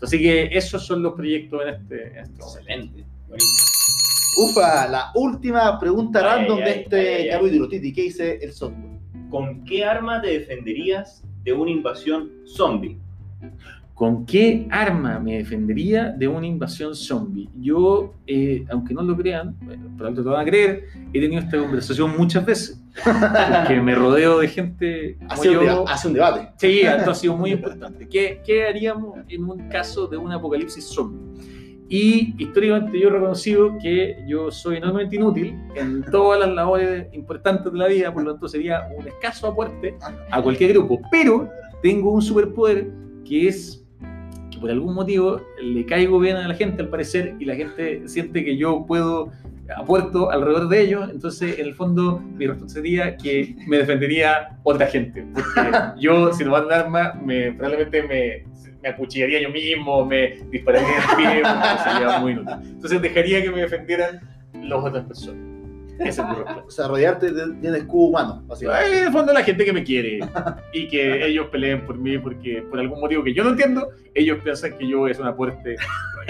[0.00, 2.58] Así que esos son los proyectos en este, en este momento.
[2.58, 3.06] Excelente.
[4.36, 7.68] Ufa, la última pregunta Ay, random ay, de este capítulo.
[7.68, 8.98] Titi, ¿qué dice el software?
[9.30, 12.98] ¿Con qué arma te defenderías de una invasión zombie?
[14.02, 17.48] ¿Con qué arma me defendería de una invasión zombie?
[17.60, 21.56] Yo, eh, aunque no lo crean, eh, probablemente lo van a creer, he tenido esta
[21.56, 22.82] conversación muchas veces.
[23.04, 25.88] Porque me rodeo de gente como Hace un, yo.
[25.88, 26.48] hace un debate.
[26.56, 28.08] Sí, esto ha sido muy importante.
[28.08, 31.20] ¿Qué, qué haríamos en un caso de un apocalipsis zombie?
[31.88, 37.72] Y históricamente yo he reconocido que yo soy enormemente inútil en todas las labores importantes
[37.72, 39.94] de la vida, por lo tanto sería un escaso aporte
[40.28, 41.00] a cualquier grupo.
[41.08, 41.48] Pero
[41.84, 42.90] tengo un superpoder
[43.24, 43.81] que es
[44.62, 48.44] por algún motivo le caigo bien a la gente al parecer y la gente siente
[48.44, 49.32] que yo puedo
[49.76, 54.86] aporto alrededor de ellos, entonces en el fondo mi respuesta sería que me defendería otra
[54.86, 58.44] gente, porque yo si no van arma me, probablemente me,
[58.82, 61.42] me acuchillaría yo mismo, me dispararía en el pie,
[61.84, 62.54] sería muy inútil.
[62.62, 64.20] Entonces dejaría que me defendieran
[64.54, 65.51] las otras personas.
[66.08, 66.66] Esa es.
[66.66, 68.98] O sea, rodearte de, de un escudo humano, básicamente.
[68.98, 70.20] En el fondo la gente que me quiere
[70.72, 74.38] y que ellos peleen por mí porque por algún motivo que yo no entiendo, ellos
[74.42, 75.76] piensan que yo es un aporte.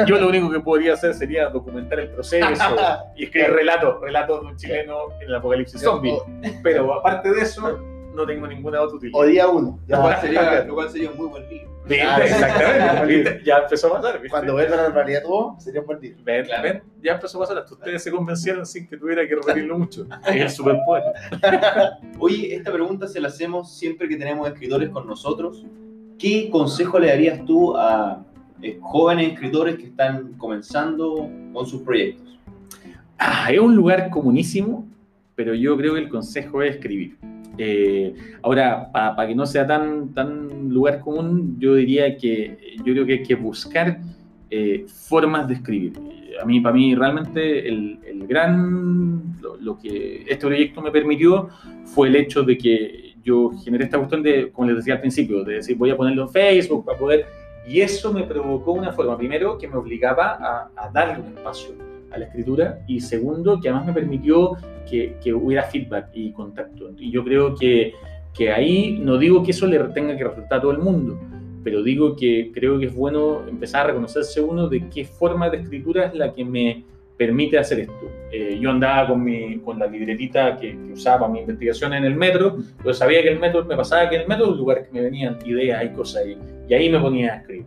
[0.06, 2.46] Yo lo único que podría hacer sería documentar el proceso
[3.16, 6.16] y escribir relatos, relatos de un chileno en el apocalipsis zombie.
[6.62, 7.78] Pero aparte de eso,
[8.14, 9.20] no tengo ninguna otra utilidad.
[9.20, 9.78] O día uno.
[9.86, 11.71] Lo Ya, cual, sería, lo cual sería un muy buen libro.
[11.86, 12.24] Claro.
[12.24, 13.40] Exactamente.
[13.44, 14.14] Ya empezó a pasar.
[14.14, 14.28] ¿viste?
[14.30, 16.14] Cuando vuelva a la normalidad todo, sería un día.
[16.24, 16.62] Ven, Claro.
[16.62, 17.58] ven, ya empezó a pasar.
[17.58, 20.06] Hasta ustedes se convencieron sin que tuviera que repetirlo mucho.
[20.26, 21.04] Es el superpoder.
[22.18, 25.64] Oye, esta pregunta se la hacemos siempre que tenemos escritores con nosotros.
[26.18, 28.24] ¿Qué consejo le darías tú a
[28.62, 32.38] eh, jóvenes escritores que están comenzando con sus proyectos?
[33.18, 34.86] Ah, es un lugar comunísimo,
[35.34, 37.16] pero yo creo que el consejo es escribir.
[37.58, 43.06] Eh, ahora, para que no sea tan, tan lugar común, yo diría que yo creo
[43.06, 43.98] que hay que buscar
[44.50, 45.92] eh, formas de escribir.
[46.40, 51.48] A mí, para mí, realmente el, el gran, lo, lo que este proyecto me permitió
[51.84, 55.44] fue el hecho de que yo generé esta cuestión de, como les decía al principio,
[55.44, 57.26] de decir voy a ponerlo en Facebook para poder,
[57.68, 61.91] y eso me provocó una forma, primero, que me obligaba a, a darle un espacio
[62.12, 64.56] a la escritura y segundo, que además me permitió
[64.88, 66.90] que, que hubiera feedback y contacto.
[66.98, 67.92] Y yo creo que,
[68.34, 71.18] que ahí, no digo que eso le tenga que resultar a todo el mundo,
[71.64, 75.58] pero digo que creo que es bueno empezar a reconocerse uno de qué forma de
[75.58, 76.84] escritura es la que me
[77.16, 78.10] permite hacer esto.
[78.32, 82.58] Eh, yo andaba con, mi, con la libretita que, usaba mi investigación en el metro,
[82.78, 85.02] pero sabía que el metro, me pasaba que el metro es un lugar que me
[85.02, 86.36] venían ideas y cosas, y,
[86.68, 87.66] y ahí me ponía a escribir.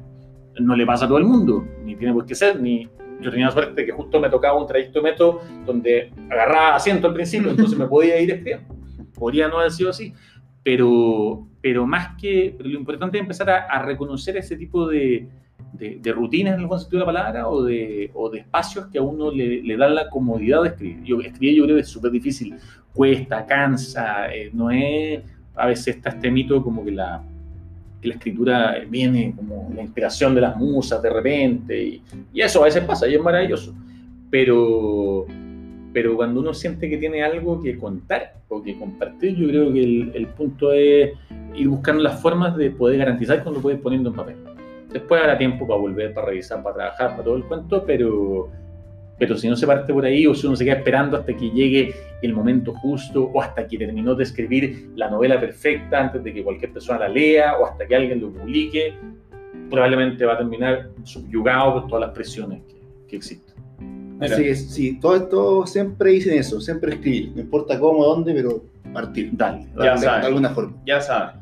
[0.60, 2.88] No le pasa a todo el mundo, ni tiene por qué ser, ni,
[3.22, 6.76] yo tenía la suerte de que justo me tocaba un trayecto de metro donde agarraba
[6.76, 8.76] asiento al principio, entonces me podía ir escribiendo.
[9.14, 10.14] Podría no haber sido así,
[10.64, 15.28] pero, pero más que, pero lo importante es empezar a, a reconocer ese tipo de,
[15.74, 18.98] de, de rutinas en el sentido de la palabra o de, o de espacios que
[18.98, 21.04] a uno le, le dan la comodidad de escribir.
[21.04, 22.56] Yo, escribir yo creo que es súper difícil,
[22.94, 25.22] cuesta, cansa, eh, no es,
[25.56, 27.24] a veces está este mito como que la,
[28.06, 32.02] que la escritura viene como la inspiración de las musas de repente, y,
[32.34, 33.74] y eso a veces pasa y es maravilloso,
[34.30, 35.26] pero,
[35.92, 39.84] pero cuando uno siente que tiene algo que contar o que compartir, yo creo que
[39.84, 41.12] el, el punto es
[41.56, 44.36] ir buscando las formas de poder garantizar cuando puedes poniendo en papel.
[44.94, 48.50] Después habrá tiempo para volver, para revisar, para trabajar, para todo el cuento, pero,
[49.18, 51.50] pero si no se parte por ahí o si uno se queda esperando hasta que
[51.50, 56.34] llegue el momento justo o hasta que terminó de escribir la novela perfecta antes de
[56.34, 58.94] que cualquier persona la lea o hasta que alguien lo publique,
[59.70, 62.76] probablemente va a terminar subyugado por todas las presiones que,
[63.08, 63.56] que existen.
[64.20, 67.32] Así que sí, todo esto siempre dicen eso, siempre escribir.
[67.36, 68.64] No importa cómo, dónde, pero
[68.96, 69.30] partir.
[69.34, 70.22] Dale, Ya de, sabes.
[70.22, 70.74] de alguna forma.
[70.86, 71.36] Ya saben,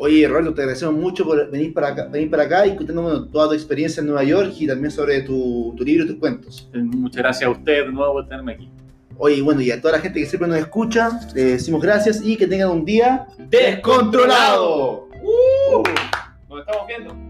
[0.00, 3.48] Oye, Roberto, te agradecemos mucho por venir para acá, venir para acá y contándonos toda
[3.48, 6.70] tu experiencia en Nueva York y también sobre tu, tu libro y tus cuentos.
[6.72, 8.70] Eh, Muchas gracias a usted de nuevo por tenerme aquí.
[9.16, 12.36] Oye, bueno, y a toda la gente que siempre nos escucha, le decimos gracias y
[12.36, 15.08] que tengan un día ¡Descontrolado!
[15.20, 15.82] ¡Uh!
[16.48, 17.27] Nos estamos viendo.